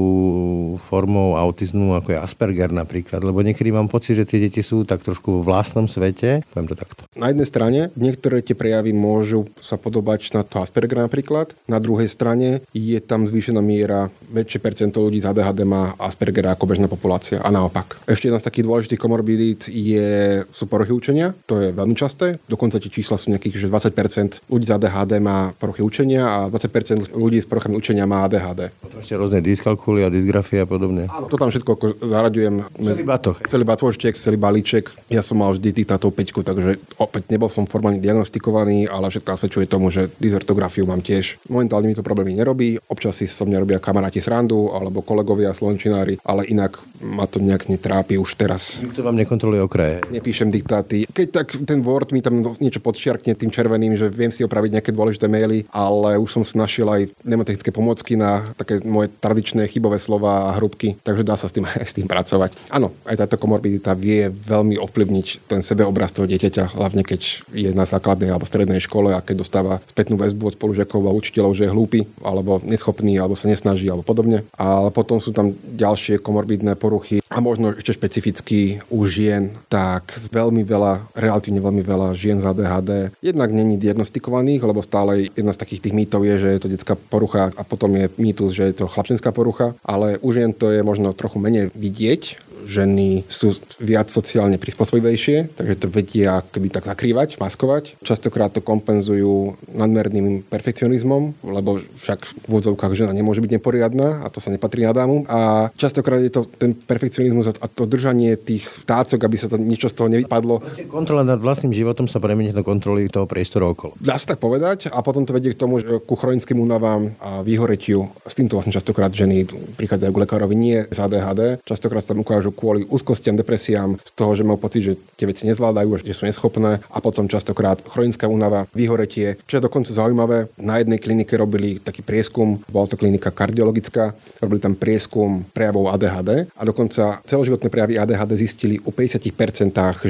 [0.78, 5.02] formou autizmu, ako je Asperger napríklad, lebo niekedy mám pocit, že tie deti sú tak
[5.02, 7.02] trošku v vlastnom svete, poviem to takto.
[7.18, 12.06] Na jednej strane niektoré tie prejavy môžu sa podobať na to Asperger napríklad, na druhej
[12.06, 17.42] strane je tam zvýšená miera, väčšie percento ľudí z ADHD má Aspergera ako bežná populácia.
[17.42, 17.98] A naopak.
[18.06, 22.78] Ešte jedna z takých dôležitých komorbidít je, sú poruchy učenia, to je veľmi časté, dokonca
[22.78, 27.40] tie čísla sú nejakých, že 20% ľudí z ADHD má poruchy učenia a 20% ľudí
[27.40, 28.70] s poruchami učenia má ADHD.
[28.80, 31.08] Potom ešte rôzne dyskalkuly a dysgrafie a podobne.
[31.08, 32.68] Áno, to tam všetko ako zaraďujem.
[32.76, 33.36] Celý batoh.
[33.48, 34.92] Celý batôžtek, celý balíček.
[35.08, 39.66] Ja som mal vždy táto 5, takže opäť nebol som formálne diagnostikovaný, ale všetko nasvedčuje
[39.70, 41.40] tomu, že dysartografiu mám tiež.
[41.48, 46.20] Momentálne mi to problémy nerobí, občas si so mňa robia kamaráti srandu alebo kolegovia slovenčinári,
[46.26, 48.84] ale inak ma to nejak netrápi už teraz.
[48.84, 50.04] Nikto vám nekontroluje okraje.
[50.12, 51.08] Nepíšem diktáty.
[51.08, 54.90] Keď tak ten Word mi tam niečo podčiarkne tým červeným, že viem si opraviť nejaké
[54.90, 60.50] dôležité maily, ale už som snažil aj nemotechnické pomocky na také moje tradičné chybové slova
[60.50, 62.58] a hrubky, takže dá sa s tým, s tým pracovať.
[62.74, 67.86] Áno, aj táto komorbidita vie veľmi ovplyvniť ten sebeobraz toho dieťaťa, hlavne keď je na
[67.86, 71.74] základnej alebo strednej škole a keď dostáva spätnú väzbu od spolužiakov a učiteľov, že je
[71.74, 74.42] hlúpy alebo neschopný alebo sa nesnaží alebo podobne.
[74.58, 80.66] Ale potom sú tam ďalšie komorbidné poruchy a možno ešte špecificky u žien, tak veľmi
[80.66, 82.90] veľa, relatívne veľmi veľa žien z ADHD
[83.22, 86.94] jednak není diagnostikovaných, lebo stále jedna z takých tých mýtov je, že je to detská
[86.96, 90.80] porucha a potom je mýtus, že je to chlapčenská porucha, ale u žien to je
[90.80, 97.40] možno trochu menej vidieť, ženy sú viac sociálne prispôsobivejšie, takže to vedia keby tak zakrývať,
[97.40, 98.00] maskovať.
[98.04, 104.42] Častokrát to kompenzujú nadmerným perfekcionizmom, lebo však v úvodzovkách žena nemôže byť neporiadna a to
[104.42, 105.24] sa nepatrí na dámu.
[105.30, 109.88] A častokrát je to ten perfekcionizmus a to držanie tých tácok, aby sa to niečo
[109.90, 110.62] z toho nevypadlo.
[110.90, 113.94] Kontrola nad vlastným životom sa premení do kontroly toho priestoru okolo.
[114.00, 117.42] Dá sa tak povedať a potom to vedie k tomu, že ku chronickým únavám a
[117.44, 118.10] výhoretiu.
[118.26, 119.46] S týmto vlastne častokrát ženy
[119.78, 121.62] prichádzajú k lekárovi nie z ADHD.
[121.64, 125.46] Častokrát sa tam ukážu kvôli úzkostiam, depresiám, z toho, že majú pocit, že tie veci
[125.48, 129.40] nezvládajú, že sú neschopné a potom častokrát chronická únava, vyhoretie.
[129.46, 134.60] Čo je dokonca zaujímavé, na jednej klinike robili taký prieskum, bola to klinika kardiologická, robili
[134.60, 139.30] tam prieskum prejavov ADHD a dokonca celoživotné prejavy ADHD zistili u 50%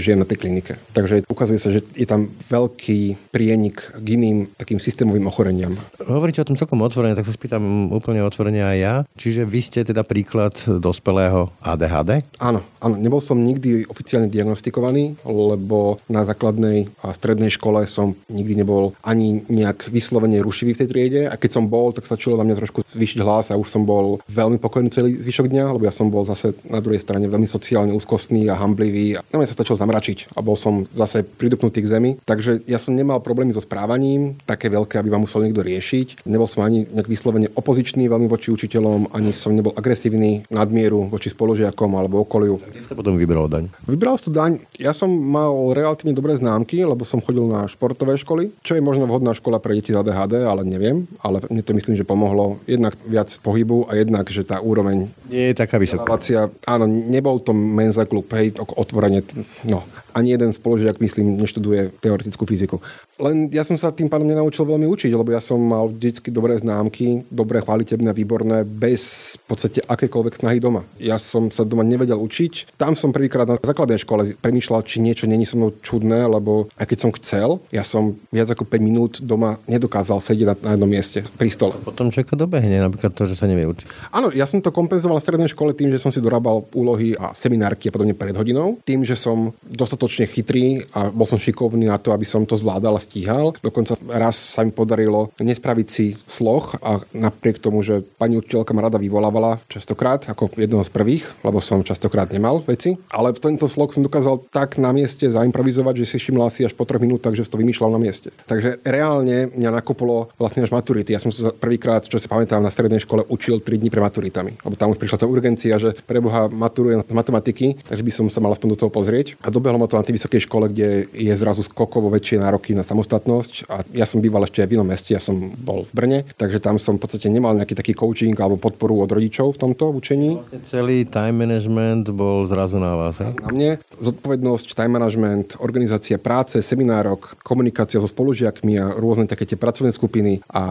[0.01, 0.81] žien na tej klinike.
[0.93, 5.77] Takže ukazuje sa, že je tam veľký prienik k iným takým systémovým ochoreniam.
[6.01, 8.95] Hovoríte o tom celkom otvorene, tak sa spýtam úplne otvorene aj ja.
[9.17, 12.25] Čiže vy ste teda príklad dospelého ADHD?
[12.39, 18.65] Áno, áno, nebol som nikdy oficiálne diagnostikovaný, lebo na základnej a strednej škole som nikdy
[18.65, 22.45] nebol ani nejak vyslovene rušivý v tej triede a keď som bol, tak stačilo na
[22.49, 25.93] mňa trošku zvýšiť hlas a už som bol veľmi pokojný celý zvyšok dňa, lebo ja
[25.93, 29.57] som bol zase na druhej strane veľmi sociálne úzkostný a hamblivý a na mňa sa
[29.61, 32.11] stačilo zamračiť a bol som zase pridupnutý k zemi.
[32.25, 36.25] Takže ja som nemal problémy so správaním, také veľké, aby ma musel niekto riešiť.
[36.25, 41.29] Nebol som ani nejak vyslovene opozičný veľmi voči učiteľom, ani som nebol agresívny nadmieru voči
[41.33, 42.61] spolužiakom alebo okoliu.
[42.61, 43.73] Kde ste potom vybral daň?
[43.89, 44.53] Vybral som daň.
[44.77, 49.09] Ja som mal relatívne dobré známky, lebo som chodil na športové školy, čo je možno
[49.09, 51.09] vhodná škola pre deti z ADHD, ale neviem.
[51.25, 55.55] Ale mne to myslím, že pomohlo jednak viac pohybu a jednak, že tá úroveň nie
[55.55, 56.19] je taká vysoká.
[56.67, 59.23] Áno, nebol to menza klub, hej, otvorenie,
[59.63, 62.83] no, ani jeden spolužiak, myslím, neštuduje teoretickú fyziku.
[63.21, 66.59] Len ja som sa tým pádom nenaučil veľmi učiť, lebo ja som mal vždy dobré
[66.59, 70.83] známky, dobré, chvalitebné, výborné, bez v podstate akékoľvek snahy doma.
[70.99, 72.81] Ja som sa doma nevedel vedel učiť.
[72.81, 76.87] Tam som prvýkrát na základnej škole premýšľal, či niečo není so mnou čudné, lebo aj
[76.89, 81.21] keď som chcel, ja som viac ako 5 minút doma nedokázal sedieť na, jednom mieste
[81.37, 81.77] pri stole.
[81.85, 84.11] Potom čaká dobehne, napríklad to, že sa nevie učiť.
[84.17, 87.37] Áno, ja som to kompenzoval v strednej škole tým, že som si dorábal úlohy a
[87.37, 92.01] seminárky a podobne pred hodinou, tým, že som dostatočne chytrý a bol som šikovný na
[92.01, 93.53] to, aby som to zvládal a stíhal.
[93.61, 98.87] Dokonca raz sa mi podarilo nespraviť si sloh a napriek tomu, že pani učiteľka ma
[98.87, 103.91] rada vyvolávala častokrát ako jedného z prvých, lebo som častokrát nemal veci, ale tento sloh
[103.91, 107.43] som dokázal tak na mieste zaimprovizovať, že si všimla si až po troch minútach, že
[107.51, 108.31] to vymýšľal na mieste.
[108.47, 111.11] Takže reálne mňa nakoplo vlastne až maturity.
[111.11, 114.63] Ja som sa prvýkrát, čo si pamätám, na strednej škole učil 3 dní pre maturitami.
[114.63, 118.39] Lebo tam už prišla tá urgencia, že preboha maturujem z matematiky, takže by som sa
[118.39, 119.35] mal aspoň do toho pozrieť.
[119.43, 122.87] A dobehlo ma to na tej vysokej škole, kde je zrazu skokovo väčšie nároky na
[122.87, 123.67] samostatnosť.
[123.67, 126.79] A ja som býval ešte v inom meste, ja som bol v Brne, takže tam
[126.79, 130.39] som v podstate nemal nejaký taký coaching alebo podporu od rodičov v tomto učení.
[130.39, 131.80] Vlastne celý time management
[132.13, 133.21] bol zrazu na vás.
[133.21, 133.29] He?
[133.41, 139.61] Na mne zodpovednosť, time management, organizácia práce, seminárok, komunikácia so spolužiakmi a rôzne také tie
[139.61, 140.63] pracovné skupiny a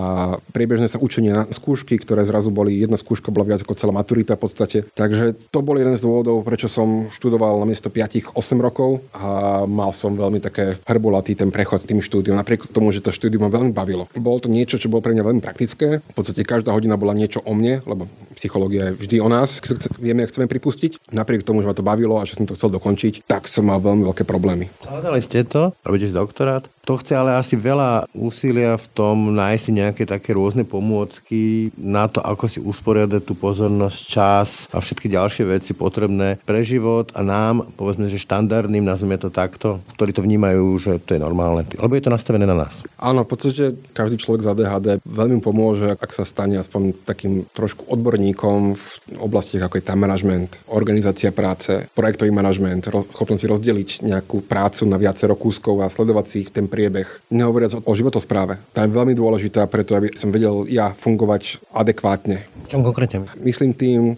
[0.51, 4.35] priebežné sa učenie na skúšky, ktoré zrazu boli, jedna skúška bola viac ako celá maturita
[4.35, 4.77] v podstate.
[4.97, 9.93] Takže to bol jeden z dôvodov, prečo som študoval na miesto 5-8 rokov a mal
[9.93, 13.71] som veľmi také hrbolatý ten prechod tým štúdiom, napriek tomu, že to štúdium ma veľmi
[13.71, 14.09] bavilo.
[14.17, 16.01] Bolo to niečo, čo bolo pre mňa veľmi praktické.
[16.01, 19.59] V podstate každá hodina bola niečo o mne, lebo psychológia je vždy o nás,
[19.99, 20.98] vieme, chceme pripustiť.
[21.09, 23.81] Napriek tomu, že ma to bavilo a že som to chcel dokončiť, tak som mal
[23.81, 24.69] veľmi veľké problémy.
[24.85, 26.69] Hľadali ste to, robíte si doktorát.
[26.89, 32.09] To chce ale asi veľa úsilia v tom nájsť si nejaké také rôzne pomôcky na
[32.09, 37.21] to, ako si usporiadať tú pozornosť, čas a všetky ďalšie veci potrebné pre život a
[37.21, 41.61] nám, povedzme, že štandardným, nazvime to takto, ktorí to vnímajú, že to je normálne.
[41.77, 42.81] Lebo je to nastavené na nás.
[42.97, 47.85] Áno, v podstate každý človek z ADHD veľmi pomôže, ak sa stane aspoň takým trošku
[47.85, 48.85] odborníkom v
[49.21, 50.57] oblastiach ako je time management,
[50.89, 56.39] organizácia práce, projektový manažment, schopnosť si rozdeliť nejakú prácu na viacero kúskov a sledovať si
[56.49, 57.05] ten priebeh.
[57.29, 58.57] Nehovoriac o životospráve.
[58.73, 62.41] Tá je veľmi dôležitá preto, aby som vedel ja fungovať adekvátne.
[62.65, 63.29] Čom konkrétne?
[63.37, 64.17] Myslím tým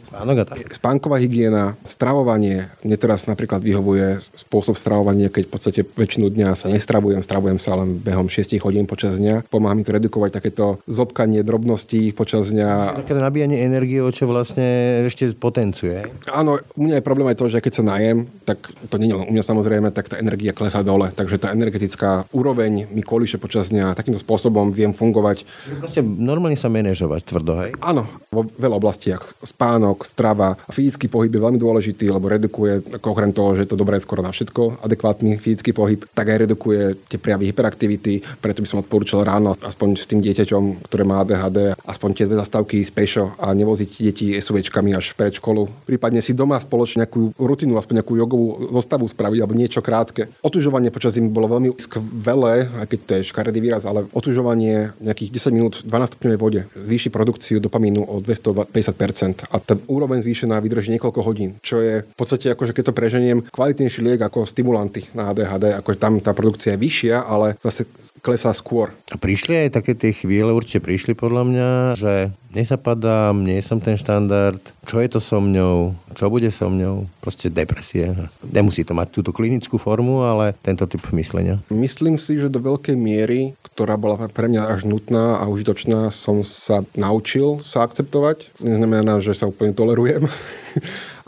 [0.72, 2.72] spánková hygiena, stravovanie.
[2.88, 7.76] Mne teraz napríklad vyhovuje spôsob stravovania, keď v podstate väčšinu dňa sa nestravujem, stravujem sa
[7.76, 9.52] len behom 6 hodín počas dňa.
[9.52, 12.96] Pomáha mi to redukovať takéto zobkanie drobností počas dňa.
[13.04, 16.08] Také nabíjanie energie, čo vlastne ešte potenciuje.
[16.32, 19.18] Áno, u mňa je problém aj to, že keď sa najem, tak to nie je
[19.18, 21.12] len u mňa samozrejme, tak tá energia klesá dole.
[21.14, 23.96] Takže tá energetická úroveň mi kolíše počas dňa.
[23.96, 25.46] Takýmto spôsobom viem fungovať.
[25.80, 27.72] Proste normálne sa manažovať tvrdo, hej?
[27.80, 29.24] Áno, vo veľa oblastiach.
[29.44, 33.80] Spánok, strava, fyzický pohyb je veľmi dôležitý, lebo redukuje, ako okrem toho, že je to
[33.80, 38.20] dobré skoro na všetko, adekvátny fyzický pohyb, tak aj redukuje tie prejavy hyperaktivity.
[38.42, 42.42] Preto by som odporúčal ráno, aspoň s tým dieťaťom, ktoré má ADHD, aspoň tie dve
[42.42, 45.70] zastávky z pešo a nevoziť deti SUVčkami až pred školu.
[45.88, 50.34] Prípadne si doma spoločne nejakú rutinu, aspoň nejakú jogovú zostavu spraviť alebo niečo krátke.
[50.44, 55.30] Otužovanie počas zimy bolo veľmi skvelé aj keď to je škaredý výraz, ale otužovanie nejakých
[55.32, 60.58] 10 minút v 12 stupňovej vode zvýši produkciu dopamínu o 250% a ten úroveň zvýšená
[60.60, 65.06] vydrží niekoľko hodín, čo je v podstate akože keď to preženiem kvalitnejší liek ako stimulanty
[65.14, 67.86] na ADHD, akože tam tá produkcia je vyššia, ale zase
[68.22, 68.94] klesá skôr.
[69.12, 72.14] A prišli aj také tie chvíle, určite prišli podľa mňa, že
[72.52, 77.52] nezapadám, nie som ten štandard, čo je to so mňou, čo bude so mňou, proste
[77.52, 78.10] depresie.
[78.42, 81.62] Nemusí to mať túto klinickú formu, ale tento typ myslenia.
[81.70, 86.42] Myslím si, že do veľkej miery, ktorá bola pre mňa až nutná a užitočná, som
[86.42, 88.58] sa naučil sa akceptovať.
[88.58, 90.26] To neznamená, že sa úplne tolerujem,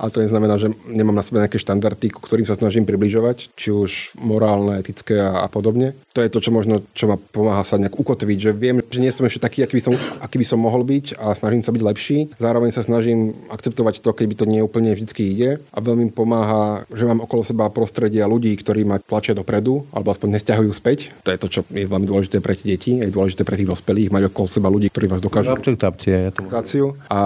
[0.04, 3.72] ale to neznamená, že nemám na sebe nejaké štandardy, ku ktorým sa snažím približovať, či
[3.72, 5.96] už morálne, etické a, a podobne.
[6.12, 9.16] To je to, čo možno, čo ma pomáha sa nejak ukotviť, že viem, že nie
[9.16, 11.84] som ešte taký, aký by som, aký by som mohol byť a snažím sa byť
[11.88, 12.18] lepší.
[12.36, 16.84] Zároveň sa snažím akceptovať to, keď by to nie úplne vždy ide a veľmi pomáha,
[16.92, 21.16] že mám okolo seba prostredia ľudí, ktorí ma tlačia dopredu alebo aspoň nesťahujú späť.
[21.24, 24.12] To je to, čo je veľmi dôležité pre tie deti, je dôležité pre tých dospelých,
[24.12, 25.56] mať okolo seba ľudí, ktorí vás dokážu.
[25.56, 27.00] Akceptáciu.
[27.08, 27.20] A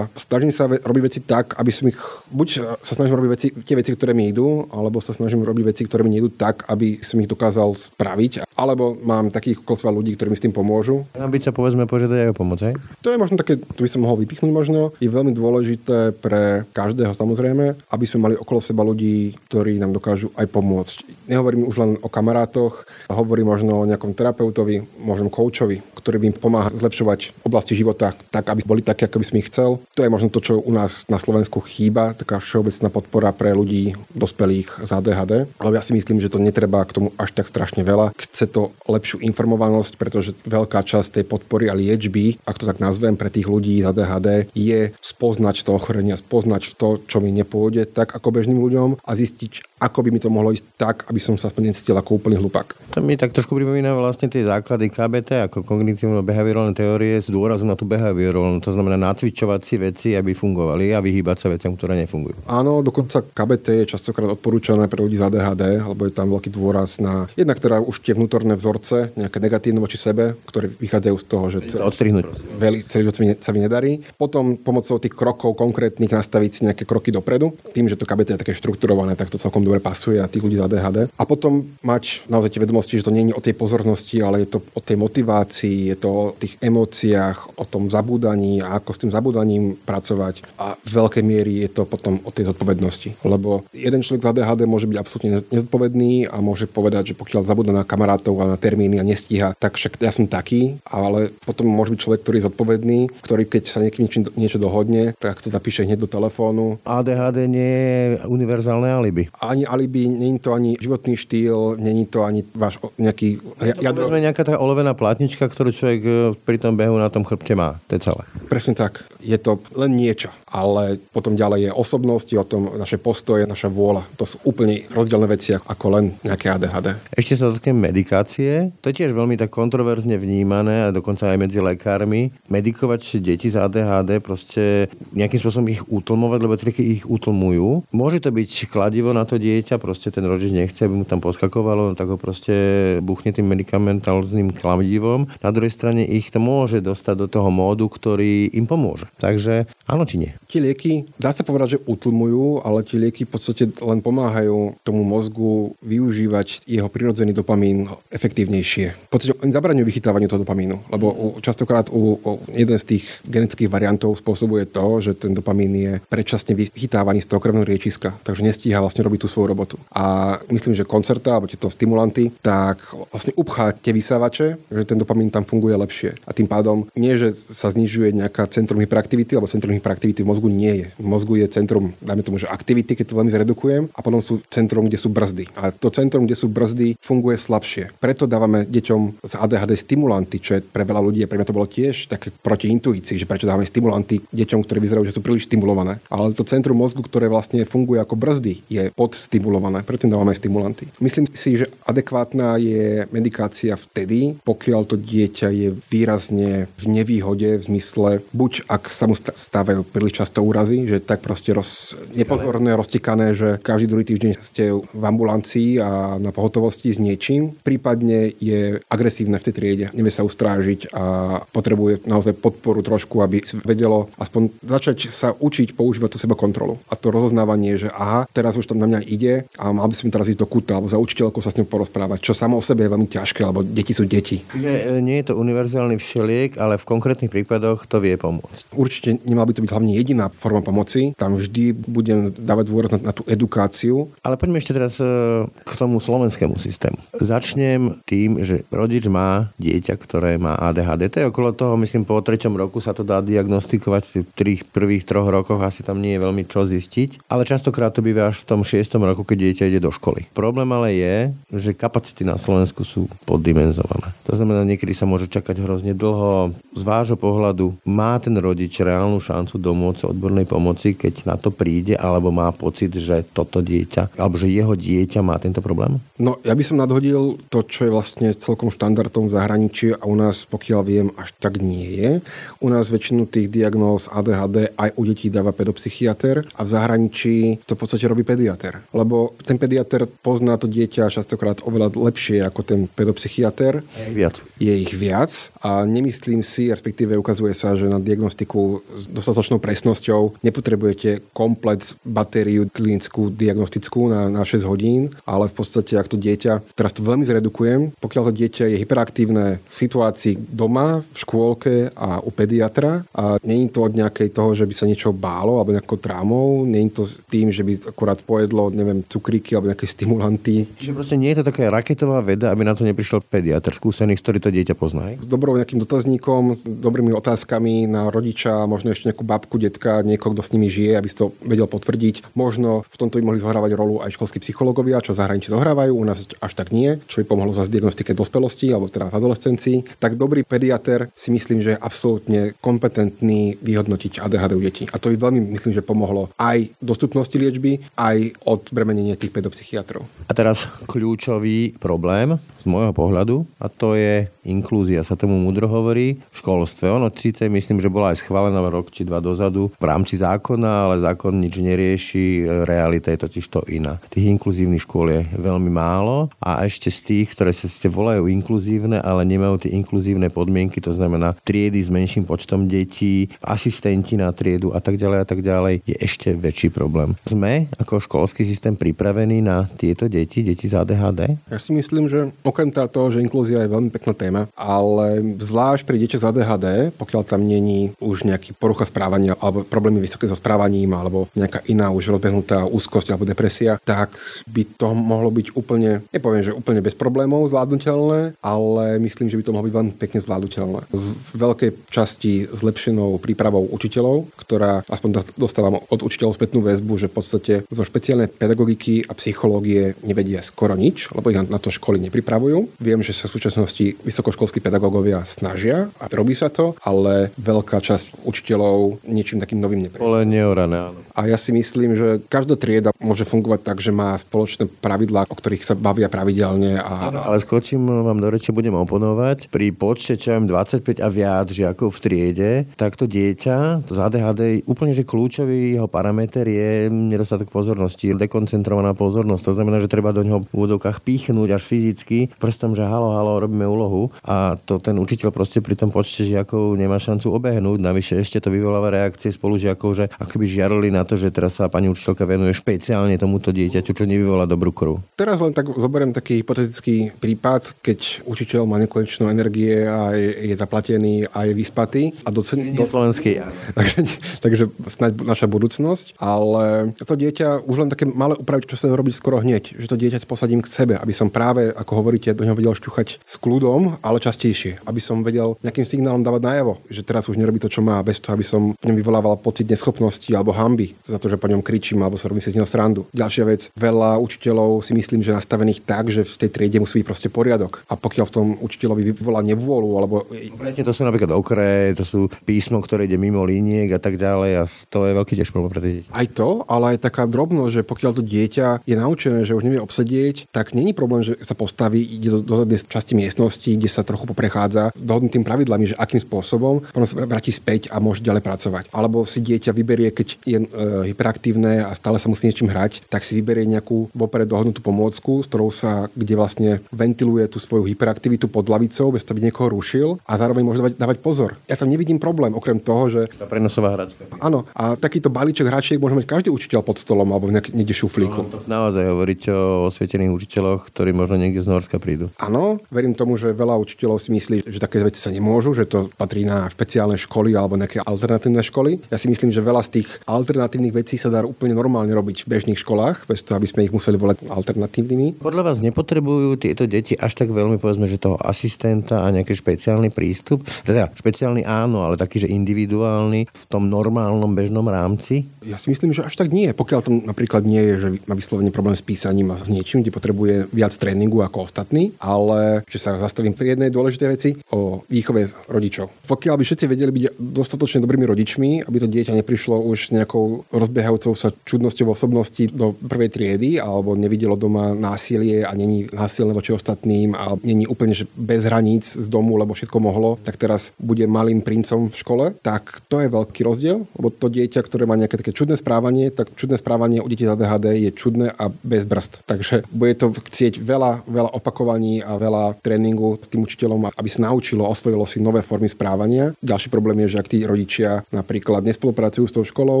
[0.17, 1.99] snažím sa robiť veci tak, aby som ich
[2.31, 2.47] buď
[2.79, 6.01] sa snažím robiť veci, tie veci, ktoré mi idú, alebo sa snažím robiť veci, ktoré
[6.07, 10.37] mi idú tak, aby som ich dokázal spraviť, alebo mám takých okolo ľudí, ktorí mi
[10.39, 11.03] s tým pomôžu.
[11.15, 12.75] Byť sa povedzme požiadať aj o pomoc, hej?
[13.03, 14.95] To je možno také, to by som mohol vypichnúť možno.
[15.03, 20.31] Je veľmi dôležité pre každého samozrejme, aby sme mali okolo seba ľudí, ktorí nám dokážu
[20.39, 21.27] aj pomôcť.
[21.27, 26.35] Nehovorím už len o kamarátoch, hovorím možno o nejakom terapeutovi, možno koučovi, ktorý by im
[26.37, 29.69] pomáha zlepšovať oblasti života tak, aby boli také, ako by som ich chcel.
[29.95, 33.97] To je možno to, čo u nás na Slovensku chýba taká všeobecná podpora pre ľudí
[34.13, 37.81] dospelých z ADHD, ale ja si myslím, že to netreba k tomu až tak strašne
[37.81, 38.13] veľa.
[38.15, 43.17] Chce to lepšiu informovanosť, pretože veľká časť tej podpory a liečby, ak to tak nazvem,
[43.17, 48.13] pre tých ľudí z ADHD je spoznať to ochorenie, spoznať to, čo mi nepôjde, tak
[48.13, 51.49] ako bežným ľuďom a zistiť, ako by mi to mohlo ísť tak, aby som sa
[51.49, 52.77] aspoň necítil ako úplný hlupák.
[52.93, 57.79] To mi tak trošku pripomína vlastne tie základy KBT ako kognitívno-behaviorálne teórie s dôrazom na
[57.79, 62.35] tú behaviorálnu, to znamená nacvičovať si veci, aby fungovali a vyhýbať sa veciam, ktoré nefungujú.
[62.43, 66.99] Áno, dokonca KBT je častokrát odporúčané pre ľudí z ADHD, alebo je tam veľký dôraz
[66.99, 71.45] na jednak teda už tie vnútorné vzorce, nejaké negatívne voči sebe, ktoré vychádzajú z toho,
[71.47, 72.27] že odstrihnúť.
[72.59, 74.03] Veľmi, celý život sa mi nedarí.
[74.19, 77.55] Potom pomocou tých krokov konkrétnych nastaviť si nejaké kroky dopredu.
[77.71, 80.59] Tým, že to KBT je také štrukturované, tak to celkom dobre pasuje na tých ľudí
[80.59, 80.97] z ADHD.
[81.15, 84.57] A potom mať naozaj tie vedomosti, že to nie je o tej pozornosti, ale je
[84.57, 89.01] to o tej motivácii, je to o tých emóciách, o tom zabúdaní a ako s
[89.05, 90.41] tým zabúdaním pracovať.
[90.57, 93.21] A v veľkej miery je to potom o tej zodpovednosti.
[93.21, 97.71] Lebo jeden človek z ADHD môže byť absolútne nezodpovedný a môže povedať, že pokiaľ zabúda
[97.75, 101.93] na kamarátov a na termíny a nestíha, tak však ja som taký, ale potom môže
[101.93, 106.05] byť človek, ktorý je zodpovedný, ktorý keď sa niekým niečo dohodne, tak to zapíše hneď
[106.05, 106.81] do telefónu.
[106.87, 109.29] ADHD nie je univerzálne alibi.
[109.37, 113.41] Ani alibi, není to ani životný štýl, není to ani váš nejaký
[113.81, 114.07] jadro.
[114.07, 117.81] To nejaká tá olovená platnička, ktorú človek e, pri tom behu na tom chrbte má.
[117.89, 118.21] To je celé.
[118.47, 119.03] Presne tak.
[119.21, 120.29] Je to len niečo.
[120.47, 124.05] Ale potom ďalej je osobnosť, o tom naše postoje, naša vôľa.
[124.21, 126.93] To sú úplne rozdielne veci ako len nejaké ADHD.
[127.17, 128.69] Ešte sa dotknem medikácie.
[128.85, 132.29] To je tiež veľmi tak kontroverzne vnímané a dokonca aj medzi lekármi.
[132.47, 137.89] Medikovať deti z ADHD, proste nejakým spôsobom ich utlmovať, lebo triky ich utlmujú.
[137.89, 141.97] Môže to byť kladivo na to dieťa, proste ten rodič nechce, aby mu tam poskakovalo,
[141.97, 142.53] tak ho proste
[143.01, 145.25] buchne tým medikamentálnym kladivom.
[145.41, 149.07] Na druhej strane ich to môže dostať do toho módu, ktorý im pomôže.
[149.17, 150.31] Takže áno či nie?
[150.51, 155.07] Tie lieky, dá sa povedať, že utlmujú, ale tie lieky v podstate len pomáhajú tomu
[155.07, 158.85] mozgu využívať jeho prirodzený dopamín efektívnejšie.
[159.07, 163.03] V podstate oni zabraňujú vychytávaniu toho dopamínu, lebo u, častokrát u, u jeden z tých
[163.23, 168.43] genetických variantov spôsobuje to, že ten dopamín je predčasne vychytávaný z toho krvného riečiska, takže
[168.43, 169.75] nestíha vlastne robiť tú svoju robotu.
[169.95, 175.31] A myslím, že koncerta alebo tieto stimulanty, tak vlastne upchá tie vysávače, že ten dopamín
[175.31, 176.19] tam funguje lepšie.
[176.27, 180.47] A tým pádom nie, že sa znižuje nejaká centrum hyperaktivity, alebo centrum hyperaktivity v mozgu
[180.51, 180.87] nie je.
[180.99, 184.41] V mozgu je centrum, dajme tomu, že aktivity, keď to veľmi zredukujem, a potom sú
[184.49, 185.45] centrum, kde sú brzdy.
[185.53, 187.93] A to centrum, kde sú brzdy, funguje slabšie.
[188.01, 191.57] Preto dávame deťom z ADHD stimulanty, čo je pre veľa ľudí, a pre mňa to
[191.57, 195.45] bolo tiež také proti intuícii, že prečo dávame stimulanty deťom, ktorí vyzerajú, že sú príliš
[195.45, 196.01] stimulované.
[196.09, 199.85] Ale to centrum mozgu, ktoré vlastne funguje ako brzdy, je podstimulované.
[199.85, 200.89] Preto dávame stimulanty.
[200.97, 207.63] Myslím si, že adekvátna je medikácia vtedy, pokiaľ to dieťa je výrazne v nevýhode v
[207.63, 213.35] zmysle, buď ak sa mu stávajú príliš často úrazy, že tak proste roz, nepozorné, roztekané,
[213.35, 219.37] že každý druhý týždeň ste v ambulancii a na pohotovosti s niečím, prípadne je agresívne
[219.37, 221.03] v tej triede, nevie sa ustrážiť a
[221.51, 226.79] potrebuje naozaj podporu trošku, aby vedelo aspoň začať sa učiť používať tú seba kontrolu.
[226.87, 230.13] A to rozoznávanie, že aha, teraz už tam na mňa ide a mal by som
[230.13, 232.85] teraz ísť do kuta alebo za učiteľkou sa s ňou porozprávať, čo samo o sebe
[232.85, 234.45] je veľmi ťažké, lebo deti sú deti.
[234.55, 238.71] Nie, nie je to univerzálny všeliek, ale v konkrétnych prípadoch to vie pomôcť.
[238.75, 241.17] Určite nemal by to byť hlavne jediná forma pomoci.
[241.17, 244.09] Tam vždy budem dávať dôraz na, na tú edukáciu.
[244.21, 245.05] Ale poďme ešte teraz e,
[245.47, 246.97] k tomu slovenskému systému.
[247.17, 251.09] Začnem tým, že rodič má dieťa, ktoré má ADHD.
[251.11, 254.01] To je okolo toho, myslím, po treťom roku sa to dá diagnostikovať.
[254.21, 257.27] V tých prvých troch rokoch asi tam nie je veľmi čo zistiť.
[257.31, 260.27] Ale častokrát to býva až v tom šiestom roku, keď dieťa ide do školy.
[260.35, 261.15] Problém ale je,
[261.55, 264.13] že kapacity na Slovensku sú poddimenzované.
[264.27, 266.53] To znamená, niekedy sa môže čakať hrozne dlho.
[266.75, 271.95] Z vášho pohľadu má ten rodič reálnu šancu domôcť odbornej pomoci, keď na to príde,
[271.95, 276.03] alebo má pocit, že toto dieťa, alebo že jeho dieťa má tento problém?
[276.19, 280.15] No, ja by som nadhodil to, čo je vlastne celkom štandardom v zahraničí a u
[280.19, 282.11] nás, pokiaľ viem, až tak nie je.
[282.59, 287.73] U nás väčšinu tých diagnóz ADHD aj u detí dáva pedopsychiatr a v zahraničí to
[287.73, 288.83] v podstate robí pediater.
[288.91, 293.81] Lebo ten pediater pozná to dieťa častokrát oveľa lepšie ako ten pedopsychiatr.
[293.81, 294.35] Je ich viac.
[294.59, 300.41] Je ich viac a nemyslím si, respektíve ukazuje sa, že na diagnostiku s dostatočnou presnosťou
[300.41, 306.75] nepotrebujete komplet batériu klinickú, diagnostickú na, na 6 hodín, ale v podstate, ak to dieťa,
[306.75, 312.19] teraz to veľmi zredukujem, pokiaľ to dieťa je hyperaktívne v situácii doma, v škôlke a
[312.23, 315.97] u pediatra a není to od nejakej toho, že by sa niečo bálo alebo nejakou
[315.99, 320.65] trámou, není to tým, že by akurát pojedlo, neviem, cukríky alebo nejaké stimulanty.
[320.79, 324.39] Čiže proste nie je to taká raketová veda, aby na to neprišiel pediatr skúsený, ktorý
[324.39, 325.13] to dieťa pozná.
[325.19, 330.31] S dobrou nejakým dotazníkom, s dobrými otázkami na rodiča, možno ešte nejakú babku, detka, niekoho,
[330.31, 332.35] kto s nimi žije, aby to vedel potvrdiť.
[332.35, 336.23] Možno v tomto by mohli zohrávať rolu aj školskí psychológovia, čo zahraničí zohrávajú, u nás
[336.23, 339.97] až tak nie, čo by pomohlo za diagnostike dospelosti alebo teda v adolescencii.
[339.99, 344.83] Tak dobrý pediater si myslím, že je absolútne kompetentný vyhodnotiť ADHD u detí.
[344.91, 350.03] A to by veľmi myslím, že pomohlo aj dostupnosti liečby, aj odbremenenie tých pedopsychiatrov.
[350.27, 356.17] A teraz kľúčový problém z môjho pohľadu a to je inklúzia, sa tomu mudro hovorí
[356.17, 356.89] v školstve.
[356.89, 360.90] Ono síce myslím, že bola aj schválená rok či dva dozadu v rámci zákona, ale
[360.99, 364.01] zákon nič nerieši, realita je totiž to iná.
[364.11, 368.99] Tých inkluzívnych škôl je veľmi málo a ešte z tých, ktoré sa ste volajú inkluzívne,
[368.99, 374.73] ale nemajú tie inkluzívne podmienky, to znamená triedy s menším počtom detí, asistenti na triedu
[374.73, 377.13] a tak ďalej a tak ďalej, je ešte väčší problém.
[377.29, 381.37] Sme ako školský systém pripravení na tieto deti, deti z ADHD?
[381.51, 385.97] Ja si myslím, že okrem toho, že inklúzia je veľmi pekná téma, ale zvlášť pri
[386.01, 386.67] deťoch z ADHD,
[386.97, 391.93] pokiaľ tam není už nejaký porucha správania alebo problémy vysoké so správaním alebo nejaká iná
[391.93, 394.17] už rozbehnutá úzkosť alebo depresia, tak
[394.49, 399.43] by to mohlo byť úplne, nepoviem, že úplne bez problémov zvládnutelné, ale myslím, že by
[399.45, 400.79] to mohlo byť veľmi pekne zvládnutelné.
[400.89, 401.05] Z
[401.37, 407.53] veľkej časti zlepšenou prípravou učiteľov, ktorá aspoň dostávam od učiteľov spätnú väzbu, že v podstate
[407.69, 412.79] zo špeciálnej pedagogiky a psychológie nevedia skoro nič, lebo ich na to školy nepripravujú pripravujú.
[412.79, 418.23] Viem, že sa v súčasnosti vysokoškolskí pedagógovia snažia a robí sa to, ale veľká časť
[418.23, 420.05] učiteľov niečím takým novým neprejde.
[420.05, 420.99] Ale neorané, áno.
[421.11, 425.35] A ja si myslím, že každá trieda môže fungovať tak, že má spoločné pravidlá, o
[425.35, 426.79] ktorých sa bavia pravidelne.
[426.79, 427.11] A...
[427.11, 429.51] Ale skočím vám do reči, budem oponovať.
[429.51, 434.95] Pri počte čo 25 a viac žiakov v triede, tak to dieťa z ADHD úplne,
[434.95, 439.43] že kľúčový jeho parameter je nedostatok pozornosti, dekoncentrovaná pozornosť.
[439.51, 443.43] To znamená, že treba do neho v úvodovkách píchnúť až fyzicky, prstom, že halo, halo,
[443.43, 447.79] robíme úlohu a to ten učiteľ proste pri tom počte žiakov nemá šancu obehnúť.
[447.81, 451.89] Navyše ešte to vyvoláva reakcie spolužiakov, že akoby žiarili na to, že teraz sa pani
[451.89, 455.01] učiteľka venuje špeciálne tomuto dieťaťu, čo nevyvolá dobrú krv.
[455.17, 460.55] Teraz len tak zoberiem taký hypotetický prípad, keď učiteľ má nekonečnú energie a je, je
[460.55, 463.41] zaplatený a je vyspatý a do, do slovenský.
[463.77, 463.97] takže,
[464.45, 469.17] takže snáď naša budúcnosť, ale to dieťa už len také malé upraviť, čo sa robiť
[469.17, 472.43] skoro hneď, že to dieťa posadím k sebe, aby som práve, ako hovorí hovoríte, do
[472.43, 477.07] neho vedel šťuchať s kľudom, ale častejšie, aby som vedel nejakým signálom dávať najavo, že
[477.07, 480.27] teraz už nerobí to, čo má, bez toho, aby som v ňom vyvolával pocit neschopnosti
[480.35, 483.07] alebo hamby za to, že po ňom kričím alebo sa robím si z neho srandu.
[483.15, 487.07] Ďalšia vec, veľa učiteľov si myslím, že nastavených tak, že v tej triede musí byť
[487.07, 487.83] proste poriadok.
[487.89, 490.15] A pokiaľ v tom učiteľovi vyvolá nevôľu alebo...
[490.59, 494.51] Presne to sú napríklad okre, to sú písmo, ktoré ide mimo liniek a tak ďalej
[494.61, 496.01] a to je veľký tiež problém pre deti.
[496.11, 499.81] Aj to, ale aj taká drobnosť, že pokiaľ to dieťa je naučené, že už nevie
[499.81, 504.03] obsedieť, tak není problém, že sa postaví, ide do, do zadnej časti miestnosti, kde sa
[504.05, 508.83] trochu poprechádza dohodnutým pravidlami, že akým spôsobom, potom sa vráti späť a môže ďalej pracovať.
[508.91, 510.67] Alebo si dieťa vyberie, keď je e,
[511.13, 515.47] hyperaktívne a stále sa musí niečím hrať, tak si vyberie nejakú vopred dohodnutú pomôcku, s
[515.49, 520.09] ktorou sa, kde vlastne ventiluje tú svoju hyperaktivitu pod lavicou, bez toho by niekoho rušil
[520.25, 521.49] a zároveň môže dávať, dávať pozor.
[521.69, 523.21] Ja tam nevidím problém, okrem toho, že...
[523.37, 524.25] Tá prenosová hračka.
[524.41, 528.41] Áno, a takýto balíček hračiek môže mať každý učiteľ pod stolom alebo niekde šuflíku.
[528.47, 532.33] No, naozaj hovoriť o osvietených učiteľoch, ktorí možno niekde z Norska prídu.
[532.41, 536.09] Áno, verím tomu, že veľa učiteľov si myslí, že také veci sa nemôžu, že to
[536.17, 539.01] patrí na špeciálne školy alebo nejaké alternatívne školy.
[539.13, 542.51] Ja si myslím, že veľa z tých alternatívnych vecí sa dá úplne normálne robiť v
[542.55, 545.43] bežných školách, bez toho, aby sme ich museli volať alternatívnymi.
[545.43, 550.09] Podľa vás nepotrebujú tieto deti až tak veľmi, povedzme, že toho asistenta a nejaký špeciálny
[550.15, 550.63] prístup?
[550.87, 555.51] Teda špeciálny áno, ale taký, že individuálny v tom normálnom bežnom rámci?
[555.67, 556.71] Ja si myslím, že až tak nie.
[556.71, 560.15] Pokiaľ tam napríklad nie je, že má vyslovene problém s písaním a s niečím, kde
[560.15, 565.67] potrebuje viac tréningu ako ostatní, ale že sa zastavím pri jednej dôležitej veci o výchove
[565.67, 566.09] rodičov.
[566.29, 571.33] Pokiaľ by všetci vedeli byť dostatočne dobrými rodičmi, aby to dieťa neprišlo už nejakou rozbiehajúcou
[571.33, 577.33] sa čudnosťou osobnosti do prvej triedy alebo nevidelo doma násilie a není násilné voči ostatným
[577.33, 581.65] a není úplne že bez hraníc z domu, lebo všetko mohlo, tak teraz bude malým
[581.65, 585.55] princom v škole, tak to je veľký rozdiel, lebo to dieťa, ktoré má nejaké také
[585.55, 589.41] čudné správanie, tak čudné správanie u detí ADHD je čudné a bez brzd.
[589.47, 594.45] Takže bude to chcieť veľa, veľa opakovaní a veľa tréningu s tým učiteľom, aby sa
[594.51, 596.53] naučilo, osvojilo si nové formy správania.
[596.61, 600.00] Ďalší problém je, že ak tí rodičia napríklad nespolupracujú s tou školou,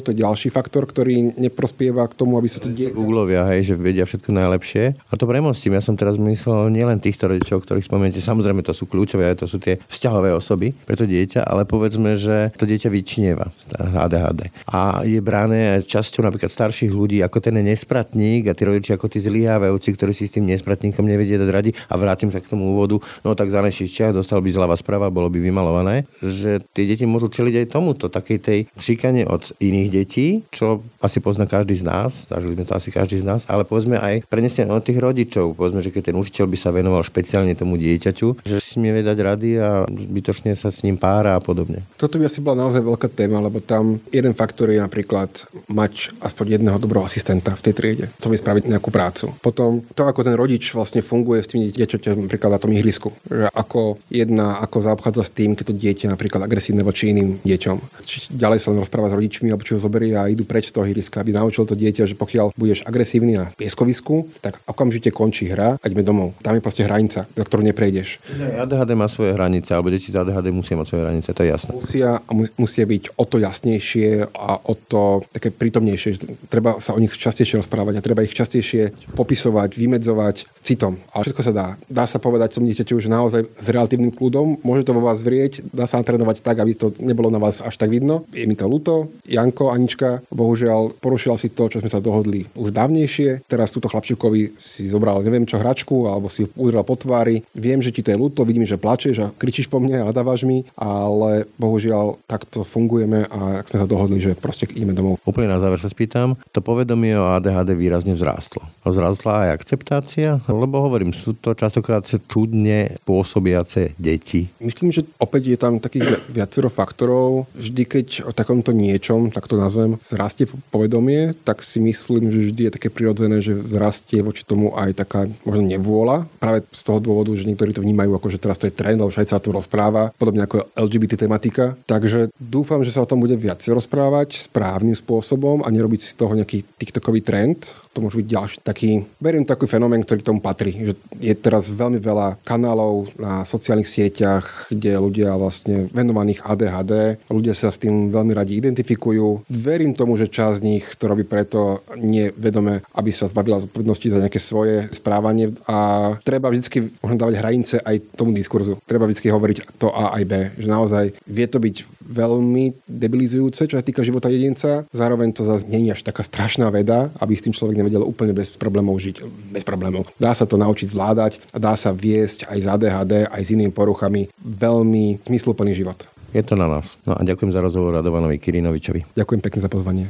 [0.00, 2.92] to je ďalší faktor, ktorý neprospieva k tomu, aby sa to deje.
[2.92, 4.96] Googlovia, hej, že vedia všetko najlepšie.
[4.96, 8.88] A to premostím, ja som teraz myslel nielen týchto rodičov, ktorých spomeniete, samozrejme to sú
[8.88, 13.50] kľúčové, to sú tie vzťahové osoby pre to dieťa, ale povedzme, že to dieťa vyčnieva
[13.76, 14.52] ADHD.
[14.70, 19.18] A je brané časťou napríklad starších ľudí ako ten nespratník a tí rodičia ako tí
[19.20, 21.70] zlyhávajúci, ktorí si s tým nespratníkom nevedia dať radi.
[21.90, 25.28] A vrátim sa k tomu úvodu, no tak za čiach dostal by zľava sprava, bolo
[25.32, 29.94] by vymalované, že tie deti môžu čeliť aj tomuto, takej tej šikane od iných iných
[29.94, 33.62] detí, čo asi pozná každý z nás, zažili sme to asi každý z nás, ale
[33.62, 35.54] povedzme aj prenesenie od tých rodičov.
[35.54, 39.18] Povedzme, že keď ten učiteľ by sa venoval špeciálne tomu dieťaťu, že si nevie dať
[39.22, 41.86] rady a zbytočne sa s ním pára a podobne.
[41.94, 45.30] Toto by asi bola naozaj veľká téma, lebo tam jeden faktor je napríklad
[45.70, 48.04] mať aspoň jedného dobrého asistenta v tej triede.
[48.18, 49.30] To vie spraviť nejakú prácu.
[49.38, 53.14] Potom to, ako ten rodič vlastne funguje s tým dieťaťom napríklad na tom ihrisku.
[53.30, 57.76] Že ako jedna, ako zaobchádza s tým, keď to dieťa napríklad agresívne voči iným deťom.
[58.02, 60.80] Či ďalej sa len rozpráva s rodičmi, alebo či ho zoberie a idú preč z
[60.80, 65.52] toho ihriska, aby naučil to dieťa, že pokiaľ budeš agresívny na pieskovisku, tak okamžite končí
[65.52, 66.32] hra a ideme domov.
[66.40, 68.18] Tam je proste hranica, za ktorú neprejdeš.
[68.56, 71.70] ADHD má svoje hranice, alebo deti z ADHD musia mať svoje hranice, to je jasné.
[71.76, 72.10] Musia,
[72.56, 76.24] musia byť o to jasnejšie a o to také prítomnejšie.
[76.48, 80.96] Treba sa o nich častejšie rozprávať a treba ich častejšie popisovať, vymedzovať s citom.
[81.12, 81.68] Ale všetko sa dá.
[81.90, 85.66] Dá sa povedať tomu dieťaťu, že naozaj s relatívnym kľudom môže to vo vás vrieť,
[85.74, 88.24] dá sa trénovať tak, aby to nebolo na vás až tak vidno.
[88.30, 89.10] Je mi to ľúto.
[89.26, 93.46] Janko, Anička, bohužiaľ porušila si to, čo sme sa dohodli už dávnejšie.
[93.46, 97.42] Teraz túto chlapčíkovi si zobral neviem čo hračku alebo si udrel po tvári.
[97.56, 100.46] Viem, že ti to je ľúto, vidím, že plačeš a kričíš po mne a dávaš
[100.46, 105.18] mi, ale bohužiaľ takto fungujeme a ak sme sa dohodli, že proste ideme domov.
[105.26, 108.62] Úplne na záver sa spýtam, to povedomie o ADHD výrazne vzrástlo.
[108.86, 114.46] Vzrástla aj akceptácia, lebo hovorím, sú to častokrát čudne pôsobiace deti.
[114.62, 117.50] Myslím, že opäť je tam takých viacero faktorov.
[117.56, 122.62] Vždy, keď o takomto niečom, tak to nazvem, vzrastie povedomie, tak si myslím, že vždy
[122.68, 126.28] je také prirodzené, že vzrastie voči tomu aj taká možno nevôľa.
[126.36, 129.08] Práve z toho dôvodu, že niektorí to vnímajú ako, že teraz to je trend, lebo
[129.08, 131.72] všade sa tom rozpráva, podobne ako LGBT tematika.
[131.88, 136.36] Takže dúfam, že sa o tom bude viac rozprávať správnym spôsobom a nerobiť z toho
[136.36, 140.76] nejaký TikTokový trend, to môže byť ďalší taký, verím taký fenomén, ktorý tomu patrí.
[140.76, 140.92] Že
[141.24, 147.72] je teraz veľmi veľa kanálov na sociálnych sieťach, kde ľudia vlastne venovaných ADHD, ľudia sa
[147.72, 149.48] s tým veľmi radi identifikujú.
[149.48, 154.20] Verím tomu, že časť z nich to robí preto nevedome, aby sa zbavila zodpovednosti za
[154.20, 158.76] nejaké svoje správanie a treba vždy možno dávať hranice aj tomu diskurzu.
[158.84, 163.76] Treba vždy hovoriť to A aj B, že naozaj vie to byť veľmi debilizujúce, čo
[163.76, 164.86] sa týka života jedinca.
[164.94, 168.32] Zároveň to zase nie je až taká strašná veda, aby s tým človek vedel úplne
[168.32, 169.26] bez problémov žiť.
[169.52, 170.06] Bez problémov.
[170.16, 173.74] Dá sa to naučiť zvládať a dá sa viesť aj z ADHD, aj s inými
[173.74, 176.06] poruchami veľmi zmysluplný život.
[176.30, 177.00] Je to na nás.
[177.08, 179.16] No a ďakujem za rozhovor Radovanovi Kirinovičovi.
[179.16, 180.04] Ďakujem pekne za pozvanie.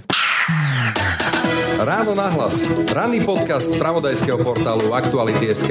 [1.76, 2.64] Ráno nahlas.
[2.90, 5.70] Ranný podcast z pravodajského portálu Aktuality.sk.